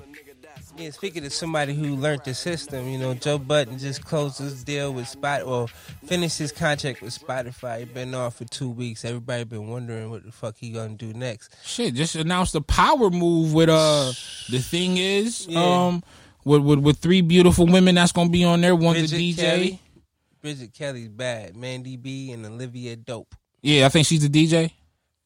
[0.77, 4.61] Yeah, speaking to somebody who learned the system, you know, Joe Budden just closed his
[4.65, 5.67] deal with Spot, or
[6.05, 7.79] finished his contract with Spotify.
[7.79, 9.05] He been off for two weeks.
[9.05, 11.55] Everybody been wondering what the fuck he gonna do next.
[11.63, 14.11] Shit, just announced the power move with uh
[14.49, 15.87] the thing is Yeah.
[15.87, 16.03] um
[16.43, 18.75] with, with with three beautiful women that's gonna be on there.
[18.75, 19.37] One's Bridget a DJ.
[19.37, 19.81] Kelly.
[20.41, 21.53] Bridget Kelly's bad.
[21.53, 23.33] Mandii B and Olivia Dope.
[23.61, 24.63] Yeah, I think she's a DJ.
[24.63, 24.69] You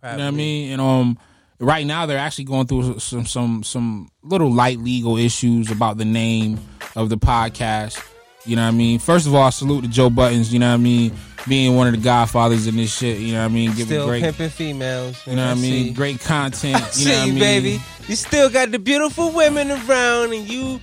[0.04, 0.72] know what I mean?
[0.74, 1.18] And um,
[1.60, 6.06] right now they're actually going through some some some little light legal issues about the
[6.06, 6.60] name
[6.96, 8.04] of the podcast.
[8.46, 9.00] You know what I mean?
[9.00, 10.52] First of all, salute to Joe Buddens.
[10.52, 11.14] You know what I mean?
[11.48, 13.20] Being one of the godfathers in this shit.
[13.20, 13.70] You know what I mean?
[13.72, 14.24] Giving Still great.
[14.24, 15.22] pimping females.
[15.28, 15.88] You know what I mean?
[15.88, 15.94] see.
[15.94, 16.76] Great content.
[16.82, 17.40] I You know what I mean?
[17.40, 17.82] baby.
[18.08, 20.80] You still got the beautiful women around, and you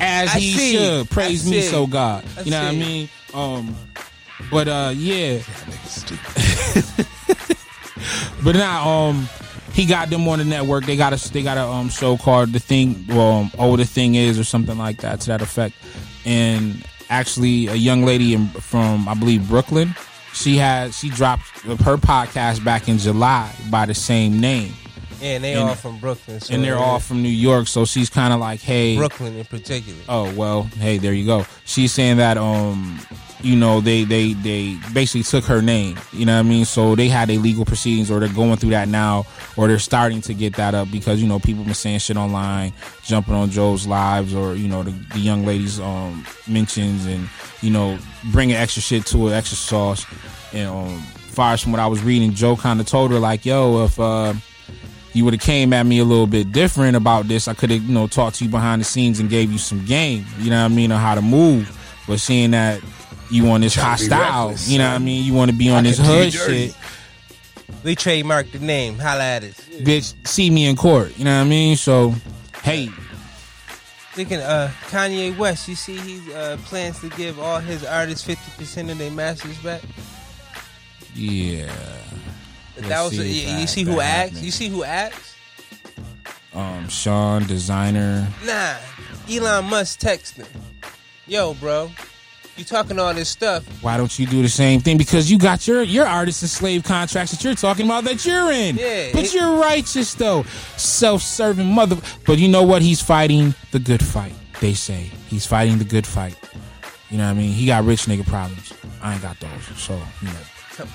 [0.00, 0.76] As I he see.
[0.76, 1.10] should.
[1.10, 1.68] Praise I me, see.
[1.68, 2.24] so God.
[2.36, 3.08] I you know what I mean?
[3.34, 3.76] Um,
[4.50, 5.38] but uh, yeah.
[8.44, 9.28] but now, um,
[9.78, 10.84] he got them on the network.
[10.86, 13.04] They got a they got a um show called the thing.
[13.08, 15.76] Well, um, oh, the thing is, or something like that to that effect.
[16.24, 19.94] And actually, a young lady in, from I believe Brooklyn.
[20.34, 24.72] She had she dropped her podcast back in July by the same name,
[25.20, 27.66] yeah, and they And- all from Brooklyn, so and they're all from New York.
[27.68, 29.98] So she's kind of like, hey, Brooklyn in particular.
[30.08, 31.46] Oh well, hey, there you go.
[31.64, 33.00] She's saying that um,
[33.40, 35.98] you know, they they they basically took her name.
[36.12, 36.64] You know what I mean?
[36.64, 40.20] So they had a legal proceedings, or they're going through that now, or they're starting
[40.22, 43.86] to get that up because you know people been saying shit online, jumping on Joe's
[43.86, 47.28] lives, or you know the, the young ladies um mentions and
[47.60, 47.98] you know
[48.32, 50.04] bringing extra shit to it, extra sauce.
[50.52, 53.84] And um, far from what I was reading, Joe kind of told her like, yo,
[53.84, 54.32] if uh
[55.18, 57.82] you would have came at me a little bit different about this, I could have,
[57.82, 60.62] you know, talked to you behind the scenes and gave you some game, you know
[60.62, 61.74] what I mean, on how to move.
[62.06, 62.80] But seeing that
[63.30, 64.72] you on this Trying to be hostile.
[64.72, 65.24] you know what I mean?
[65.24, 66.76] You want to be on I this can do you hood shit.
[67.84, 68.98] We trademarked the name.
[68.98, 69.60] Holla at us.
[69.80, 71.16] Bitch, see me in court.
[71.18, 71.76] You know what I mean?
[71.76, 72.14] So,
[72.62, 72.88] hey,
[74.12, 75.68] Thinking, uh, Kanye West.
[75.68, 79.56] You see, he uh, plans to give all his artists fifty percent of their masters
[79.58, 79.82] back.
[81.14, 81.70] yeah.
[82.82, 84.44] That was see you, you that- see who happening.
[84.44, 85.34] You see who asked?
[86.54, 88.26] Um, Sean, designer.
[88.44, 88.74] Nah,
[89.30, 90.46] Elon Musk texting.
[91.26, 91.90] Yo, bro,
[92.56, 93.64] you talking all this stuff?
[93.82, 94.96] Why don't you do the same thing?
[94.96, 98.50] Because you got your your artist and slave contracts that you're talking about that you're
[98.50, 98.76] in.
[98.76, 100.44] Yeah, But it- you're righteous though.
[100.76, 101.98] Self-serving mother.
[102.26, 102.82] But you know what?
[102.82, 104.32] He's fighting the good fight.
[104.60, 106.36] They say he's fighting the good fight.
[107.10, 107.52] You know what I mean?
[107.52, 108.72] He got rich nigga problems.
[109.02, 109.50] I ain't got those.
[109.76, 110.34] So you know.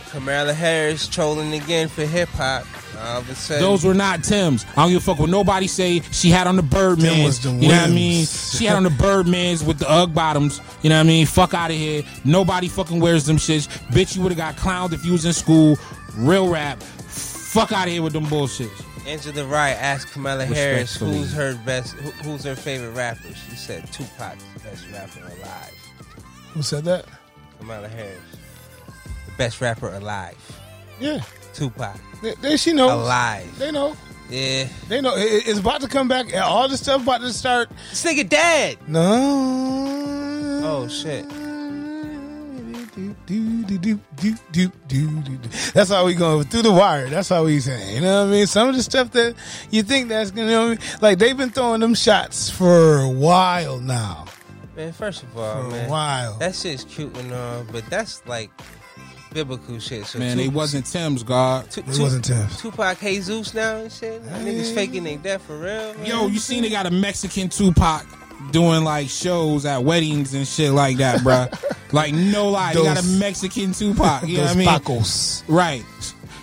[0.10, 2.66] Kamala Harris trolling again for hip hop.
[2.98, 4.66] All of a sudden, Those were not Tim's.
[4.78, 6.00] I don't give a fuck what nobody say.
[6.12, 7.24] She had on the Birdman.
[7.24, 8.26] was the you know what I mean?
[8.26, 10.62] She had on the Birdmans with the Ugg bottoms.
[10.82, 11.26] You know what I mean?
[11.26, 12.04] Fuck out of here.
[12.24, 13.68] Nobody fucking wears them shits.
[13.90, 15.78] Bitch, you would have got clowned if you was in school.
[16.16, 16.82] Real rap.
[16.84, 18.86] Fuck out of here with them bullshits.
[19.06, 23.28] Angela Rye asked Kamala Harris who's her best, who, who's her favorite rapper.
[23.50, 25.74] She said Tupac's the best rapper alive.
[26.54, 27.06] Who said that?
[27.60, 28.38] Kamala Harris, the
[29.38, 30.38] best rapper alive.
[31.00, 31.22] Yeah.
[31.54, 32.92] Tupac They, they, she knows.
[32.92, 33.60] alive.
[33.60, 33.96] They know.
[34.30, 35.16] Yeah, They know.
[35.16, 36.34] It- it's about to come back.
[36.36, 37.70] All this stuff about to start.
[37.92, 38.78] this nigga dead.
[38.88, 40.62] No.
[40.66, 41.26] Oh shit.
[45.74, 47.10] That's how we going through the wire.
[47.10, 47.96] That's how we saying.
[47.96, 48.48] You know what I mean?
[48.48, 49.36] Some of the stuff that
[49.72, 50.80] you think that's gonna, you know I mean?
[51.02, 54.26] like they've been throwing them shots for a while now.
[54.76, 56.38] Man, first of all, For a while.
[56.40, 58.52] that shit's cute and all, but that's like
[59.34, 60.06] biblical shit.
[60.06, 61.70] So Man, Tu- they wasn't Tim's, God.
[61.72, 62.62] Tu- It Tu- wasn't Tim's.
[62.62, 64.24] Tupac Jesus now and shit.
[64.26, 65.94] Niggas faking their death for real.
[65.96, 66.06] Man.
[66.06, 68.06] Yo, you seen they got a Mexican Tupac
[68.52, 71.50] doing like shows at weddings and shit like that, bruh.
[71.94, 74.28] like no lie, they got a Those- Mexican Tupac.
[74.28, 74.68] You know what I mean?
[74.68, 75.44] Pacos.
[75.48, 75.84] Right.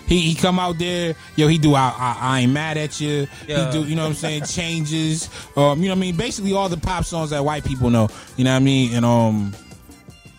[0.07, 1.47] He, he come out there, yo.
[1.47, 1.73] He do.
[1.73, 3.27] I, I, I ain't mad at you.
[3.47, 3.71] Yeah.
[3.71, 3.87] He do.
[3.87, 4.43] You know what I'm saying?
[4.43, 5.29] Changes.
[5.55, 5.79] Um.
[5.81, 6.17] You know what I mean?
[6.17, 8.09] Basically, all the pop songs that white people know.
[8.35, 8.93] You know what I mean?
[8.93, 9.55] And um.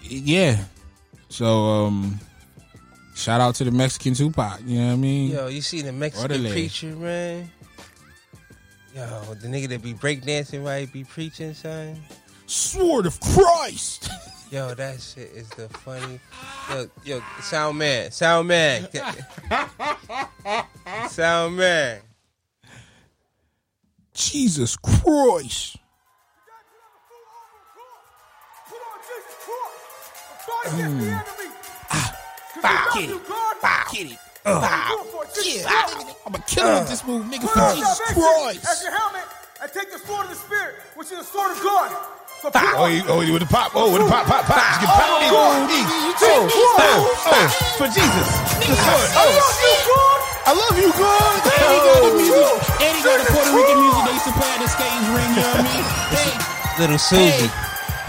[0.03, 0.59] Yeah.
[1.31, 2.21] So um.
[3.23, 4.63] Shout out to the Mexican Tupac.
[4.67, 5.31] You know what I mean?
[5.31, 6.51] Yo, you see the Mexican Orderly.
[6.51, 7.49] preacher, man?
[8.97, 12.03] Yo, the nigga that be breakdancing while he be preaching, son.
[12.47, 14.11] Sword of Christ.
[14.51, 16.19] Yo, that shit is the funny.
[16.69, 18.89] Yo, yo, sound man, sound man,
[21.09, 22.01] sound man.
[24.13, 25.77] Jesus Christ.
[32.63, 33.21] Get it.
[33.93, 34.19] Get it.
[34.45, 38.65] I'm a killer with this move, nigga, for Jesus Christ.
[38.67, 39.27] As your helmet,
[39.63, 41.91] and take the sword of the spirit, which is the sword of God.
[42.43, 43.71] So put Oh, on he, oh, he with the pop.
[43.75, 44.59] Oh, with the pop, pop, pop.
[44.59, 45.07] Just get pop.
[45.07, 45.71] Oh, Oh, God.
[45.71, 47.47] oh, oh, oh,
[47.79, 48.27] for Jesus.
[48.67, 49.11] The sword.
[49.15, 50.19] I love Oh, you, God.
[50.43, 51.39] I love you, God.
[51.47, 52.43] And he got the music.
[52.83, 55.31] And he got the Puerto Rican music they used to play at the skating ring.
[55.39, 55.87] You know what I mean?
[56.11, 56.31] Hey,
[56.83, 57.47] Little Susie.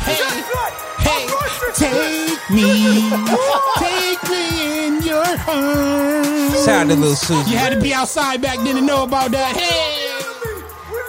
[0.01, 0.73] hey, That's right.
[1.05, 1.77] hey, I'm righteous.
[1.77, 3.09] take me,
[3.77, 6.65] take me in your arms.
[6.65, 7.51] Shout out to Little Susie.
[7.51, 9.55] You had to be outside back then to know about that.
[9.55, 10.09] Hey,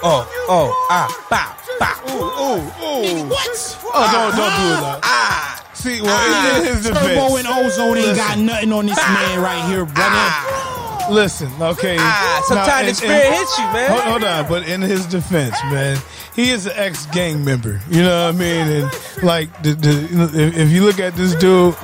[0.06, 1.96] Oh, oh, ah, bow, bow.
[2.06, 3.24] Oh, oh.
[3.30, 3.78] what?
[3.94, 5.00] Oh, don't, don't do it now.
[5.02, 7.46] Ah, See, well, in his Turbo and.
[7.46, 10.83] Ozone ain't got nothing on this man right here, brother.
[11.10, 11.96] Listen, okay.
[11.98, 12.42] ah.
[12.48, 13.90] Sometimes in- the spirit in- hits you, man.
[13.90, 15.98] Hold, hold on, but in his defense, man,
[16.34, 17.80] he is an ex gang member.
[17.90, 18.66] You know what I mean?
[18.84, 21.74] And like, the, the, if, if you look at this dude,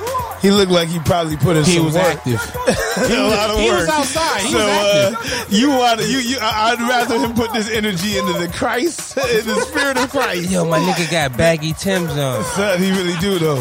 [0.41, 2.03] he looked like he probably put in He some was work.
[2.17, 2.33] active.
[2.97, 3.79] a lot of he work.
[3.81, 4.41] was outside.
[4.41, 6.37] He so was uh, you want to you you?
[6.41, 10.49] I- I'd rather him put this energy into the Christ, in the spirit of Christ.
[10.49, 12.43] Yo, my nigga got baggy Tim's on.
[12.45, 13.59] Son, he really do though.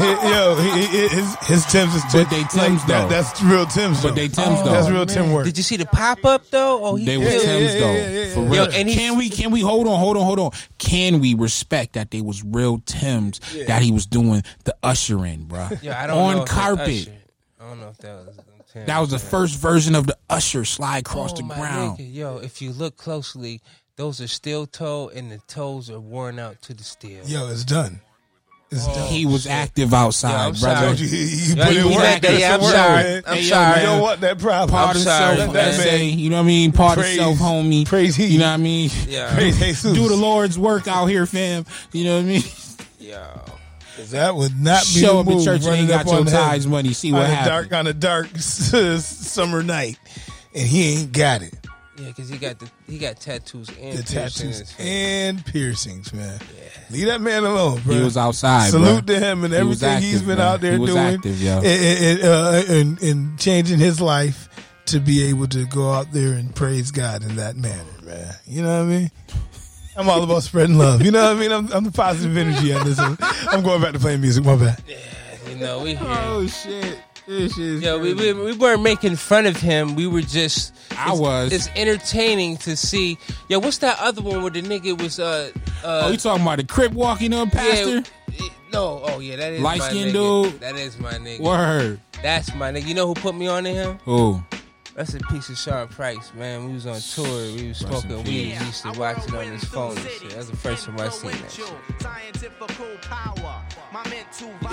[0.00, 2.92] He- yo, he, he- his his Tim's is But they Timbs, though.
[2.94, 4.02] that- that's real Tim's.
[4.02, 4.14] But though.
[4.14, 4.72] they Timbs, though.
[4.72, 5.44] That's real Tim work.
[5.44, 6.84] Did you see the pop up though?
[6.84, 7.92] Oh, he They were killed- Tim's yeah, though.
[7.92, 8.64] yeah, yeah, For real.
[8.64, 10.50] Yo, and he- can we can we hold on, hold on, hold on.
[10.78, 15.68] Can we respect that they was real Tim's that he was doing the ushering, bro?
[15.82, 16.88] Yo, I don't on know if that carpet.
[17.02, 17.12] Usher-
[17.60, 18.36] I don't know if that was.
[18.72, 18.86] Tim.
[18.86, 21.98] That was the first version of the usher slide across Oh, the my ground.
[21.98, 23.60] nigga, Yo, if you look closely,
[23.96, 27.24] those are steel toe, and the toes are worn out to the steel.
[27.26, 28.00] Yo, it's done.
[28.72, 29.08] It's oh, done.
[29.08, 30.96] He was active outside, Yo, I'm brother.
[30.96, 31.08] sorry.
[31.08, 32.04] You, you Yeah, put you in work.
[32.04, 32.38] active.
[32.38, 33.16] Yeah, I'm sorry.
[33.16, 33.80] I'm Hey, sorry.
[33.80, 34.70] You don't want that problem.
[34.70, 35.72] Part I'm himself, sorry, like man.
[35.74, 36.04] say.
[36.04, 36.70] You know what I mean?
[36.72, 37.84] Part Praise- himself, homie.
[37.86, 38.26] praise he.
[38.26, 38.90] You know what I mean?
[39.08, 39.34] Yeah.
[39.34, 39.92] Praise Jesus.
[39.92, 41.64] Do the Lord's work out here, fam.
[41.92, 42.42] You know what I mean?
[43.00, 43.26] Yeah.
[44.10, 46.20] That would not be Show the up at church and running ain't got up your
[46.20, 46.92] on tithes money.
[46.92, 47.48] See what on a happens.
[47.68, 49.98] dark on a dark summer night,
[50.54, 51.54] and he ain't got it.
[52.00, 56.40] Yeah, because he got the he got tattoos and The piercings tattoos and piercings, man.
[56.90, 57.94] Leave that man alone, bro.
[57.96, 59.14] He was outside, Salute bro.
[59.16, 60.46] to him and He was everything he's active, been man.
[60.46, 61.56] out there He was doing active, yo.
[61.58, 64.48] and, and, uh, and, and changing his life
[64.86, 68.34] to be able to go out there and praise God in that manner, man.
[68.46, 69.10] You know what I mean?
[69.96, 71.02] I'm all about spreading love.
[71.02, 71.52] You know what I mean?
[71.52, 72.98] I'm, I'm the positive energy on this.
[72.98, 73.18] one.
[73.20, 74.44] I'm going back to playing music.
[74.44, 74.82] My bad.
[74.88, 74.96] Yeah,
[75.48, 75.98] you know, we here.
[76.08, 76.98] Oh shit!
[77.30, 79.94] Yo, we, we, we weren't making fun of him.
[79.94, 80.74] We were just.
[80.90, 81.52] I it's- was.
[81.52, 83.18] It's entertaining to see.
[83.48, 85.20] Yo, what's that other one where the nigga was?
[85.20, 85.52] Uh,
[85.84, 88.02] uh, Oh, you talking about the crib walking up, pastor?
[88.32, 90.58] Yeah, no, oh yeah, that is Light my skinned dude?
[90.58, 91.40] That is my nigga.
[91.40, 92.00] Word.
[92.20, 92.86] That's my nigga.
[92.86, 93.98] You know who put me on to him?
[94.08, 94.44] Oh,
[94.94, 96.66] That's a piece of Sean Price, man.
[96.66, 97.56] We was on tour.
[97.56, 98.58] We was smoking weed.
[98.58, 100.30] We used to watch it on his phone and shit.
[100.30, 101.66] That's the first time I seen that shit.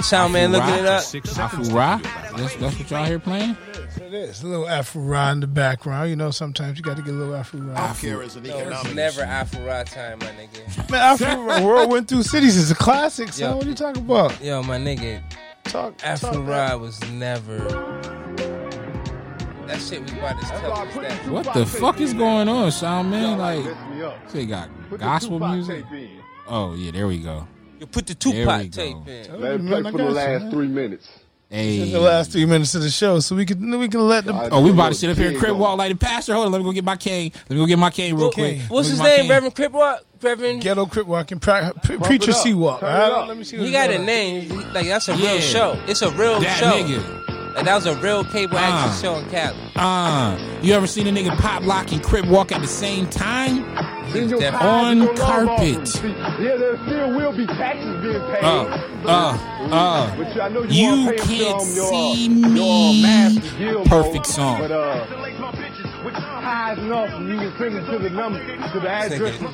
[0.03, 1.03] Sound man looking it up.
[1.03, 1.97] Afu Ra?
[2.35, 3.55] That's, that's what y'all here playing?
[3.97, 6.09] It is a little Afu Ra in the background.
[6.09, 7.93] You know, sometimes you got to get a little Afu Ra.
[8.03, 10.89] No, it's never Afro time, my nigga.
[10.91, 13.49] Man, Afu Ra, Whirlwind Thru Cities is a classic, son.
[13.49, 13.57] Yo.
[13.57, 14.41] What are you talking about?
[14.41, 15.21] Yo, my nigga,
[15.63, 17.96] Talk, Afro talk was never.
[19.67, 21.31] That shit was about as tough as that.
[21.31, 23.37] What the fuck is going on, Sound Man?
[23.37, 23.65] Like,
[24.31, 25.85] they got gospel music.
[26.47, 27.47] Oh yeah, there we go.
[27.79, 29.11] You put the There Tupac tape go.
[29.11, 29.41] in.
[29.41, 31.09] Let it play for the last three minutes.
[31.49, 34.25] Hey, in the last three minutes of the show, so we can we can let
[34.25, 36.33] the Oh, we about to sit up here and crip walk like the pastor.
[36.33, 37.31] Hold on, let me go get my cane.
[37.33, 38.59] Let me go get my cane real quick.
[38.69, 39.19] What's his me get my name?
[39.21, 39.29] cane.
[39.29, 39.99] Reverend Cripwalk?
[40.21, 42.37] Reverend ghetto crip walking pra- pre- preacher up.
[42.37, 42.79] Seawalk.
[42.81, 43.57] Turn All it right, let me see.
[43.57, 44.49] He got a name.
[44.73, 45.31] Like that's a Yeah.
[45.33, 45.79] real show.
[45.87, 46.71] It's a real That show.
[46.71, 47.36] nigga.
[47.57, 49.01] Like that was a real cable action Uh.
[49.01, 49.57] show in Cali.
[49.75, 53.65] Uh, you ever seen a nigga pop lock and crip walk at the same time?
[54.61, 56.01] On carpet.
[56.39, 58.43] Yeah, there still will be taxes being paid.
[58.43, 59.37] Uh, uh,
[59.71, 60.11] uh.
[60.17, 63.01] Which I know you, You can't see your me.
[63.01, 64.59] master Perfect song.
[64.59, 65.05] But uh,
[66.13, 69.53] high enough, you can send it to the number, to the address um,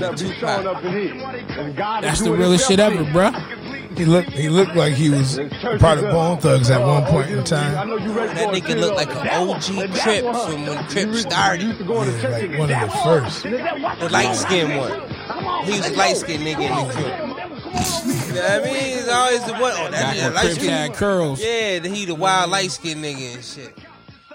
[0.00, 1.14] that be showing up in here.
[1.58, 3.06] And God That's the doing realest shit ever, in.
[3.06, 3.60] bruh.
[3.96, 5.38] He looked he looked like he was
[5.78, 7.74] part of Bone Thugs at one point in time.
[7.88, 9.62] That nigga looked like an OG
[10.00, 11.62] Crip from when Crip started.
[11.78, 13.42] Yeah, like one of the first.
[13.44, 15.64] The light skinned one.
[15.64, 17.40] He was a light skinned nigga in the Crip.
[18.34, 18.96] You know what I mean?
[18.96, 19.72] He's always the one.
[19.76, 20.70] Oh, that Back nigga when light Crips skinned.
[20.70, 21.40] had curls.
[21.40, 23.78] Yeah, he the wild light skinned nigga and shit.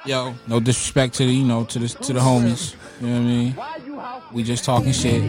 [0.05, 2.75] Yo, no disrespect to the you know to the to the homies.
[3.01, 3.55] You know what I mean?
[4.33, 5.21] We just talking shit.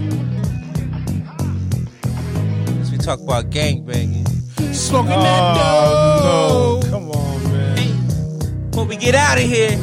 [2.81, 4.27] As we talk about gang banging.
[4.73, 6.91] Smoking Oh no!
[6.91, 8.71] Come on, man.
[8.71, 9.77] Before we get out of here,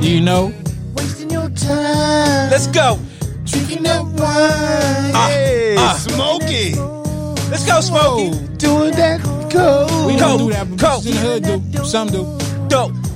[0.00, 0.52] You know,
[0.94, 2.50] Wasting your time.
[2.50, 2.98] let's go.
[3.44, 5.30] Drinking that wine.
[5.30, 5.92] hey, uh.
[5.94, 6.76] smoking.
[7.50, 8.56] Let's go, Smokey.
[8.58, 9.20] Doing that
[9.50, 10.06] coke.
[10.06, 11.02] we don't do that, but Coke.
[11.02, 11.84] bitches in the hood do.
[11.84, 12.38] Some do.
[12.68, 13.09] Dope, dope.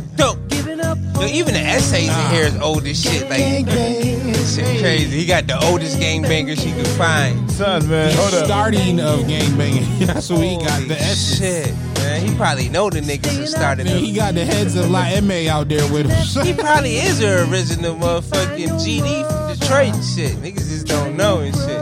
[1.21, 3.23] Yo, even the essays in here is old as shit.
[3.31, 5.19] Like, this shit crazy.
[5.19, 7.51] He got the oldest gangbangers he could find.
[7.51, 8.45] Son, man, hold up.
[8.45, 9.99] Starting of gangbanging.
[10.07, 10.71] That's what he got.
[10.73, 11.39] Holy The essence.
[11.39, 12.27] shit, man.
[12.29, 14.01] He probably know the niggas who started Man, it.
[14.03, 16.45] he got the heads of La Ma out there with him.
[16.45, 20.33] He probably is the original motherfucking GD from Detroit and shit.
[20.43, 21.81] Niggas just don't know and shit.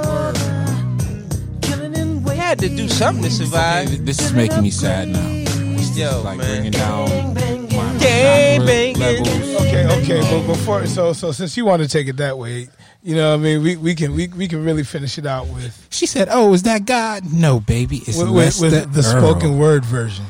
[2.32, 4.04] He had to do something to survive.
[4.04, 5.28] This is making me sad now.
[5.94, 6.48] Yo, Like man.
[6.48, 7.08] bringing down
[8.03, 8.98] my Gangbanging.
[8.98, 9.62] levels.
[9.66, 12.68] Okay, okay, but before so so since you want to take it that way,
[13.03, 15.48] you know, what I mean, we, we can we, we can really finish it out
[15.48, 19.32] with She said, "Oh, is that God?" No, baby, it's with, with, with the Earl.
[19.34, 20.24] spoken word version.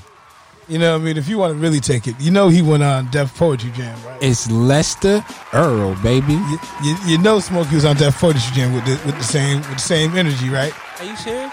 [0.69, 2.63] You know, what I mean, if you want to really take it, you know, he
[2.63, 4.23] went on Def Poetry Jam, right?
[4.23, 6.33] It's Lester Earl, baby.
[6.35, 9.59] You, you, you know, Smokey was on Def Poetry Jam with the, with the same
[9.59, 10.73] with the same energy, right?
[11.01, 11.53] Are you serious?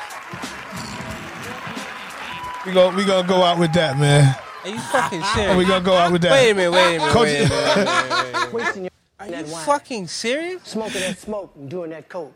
[2.66, 4.36] We go we gonna go out with that, man.
[4.64, 5.58] Are you fucking serious?
[5.58, 6.32] we gonna go out with that.
[6.32, 7.54] Wait a minute, wait a minute, Coach- wait a minute.
[7.54, 8.54] Wait a minute, wait a minute.
[8.54, 9.66] Wasting your Are that you wine.
[9.66, 10.62] fucking serious?
[10.64, 12.34] Smoking that smoke and doing that coke.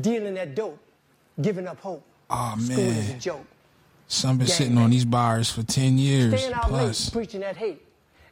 [0.00, 0.78] Dealing that dope.
[1.40, 2.04] Giving up hope.
[2.30, 3.46] Oh School is a man, joke.
[4.08, 7.06] some been sitting on these bars for ten years Staying out plus.
[7.06, 7.82] late, preaching that hate.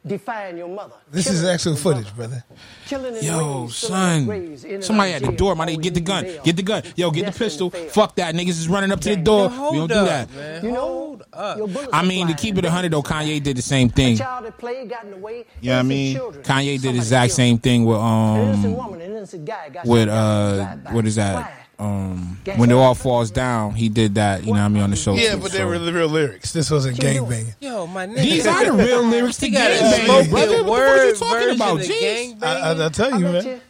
[0.05, 0.95] Defying your mother.
[1.09, 2.43] This is killing actual footage, brother.
[2.87, 4.25] Killing in Yo, ways, filling up son.
[4.25, 5.81] graves, in and Somebody at the door, my nigga.
[5.81, 6.25] Get the gun.
[6.43, 6.83] Get the gun.
[6.97, 7.69] Yo, get the pistol.
[7.69, 8.35] Fuck that.
[8.35, 9.47] Niggas is running up to the door.
[9.47, 10.29] We don't do that.
[10.61, 11.57] You know, Hold up.
[11.57, 14.17] your bullets I mean, to keep it 100 though, Kanye did the same thing.
[14.17, 15.45] Child that played got in the way.
[15.61, 16.17] You know what I mean?
[16.17, 20.15] Kanye did the exact same thing with um woman, an innocent guy got with shot
[20.57, 21.62] down in a uh what is that?
[21.77, 21.85] Why?
[21.85, 24.89] Um when it all falls down, he did that, you know what I mean, on
[24.89, 25.13] the show.
[25.15, 25.57] Yeah, too, but so.
[25.57, 26.53] they were the real lyrics.
[26.53, 27.55] This wasn't gangbanging.
[27.61, 28.21] Yo, my nigga.
[28.21, 30.63] These are the real lyrics to He got gangbang, spoken brother.
[30.63, 32.43] What the fuck are word you talking about, of Jeez?
[32.43, 33.61] I, I, I tell you, bet man.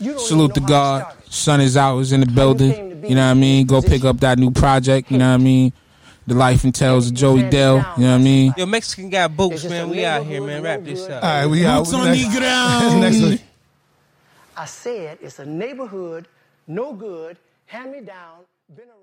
[0.00, 1.00] you, you Salute even to know how it God.
[1.12, 1.32] started.
[1.32, 3.04] Sun is out, is in the building.
[3.04, 3.66] You know what I mean?
[3.66, 5.72] Go pick up that new project, you know what I mean?
[6.26, 8.54] The Life and Tales of Joey Dell, you know what I mean?
[8.56, 9.90] Yo, Mexican got boots, It's just man.
[9.90, 10.62] We out here, man.
[10.62, 11.22] Wrap this up.
[11.24, 11.80] All right, we out.
[11.84, 13.00] Boots on the ground.
[13.00, 13.42] Next week.
[14.56, 16.28] I said it's a neighborhood,
[16.66, 18.40] no good, hand me down,
[18.74, 19.01] been around.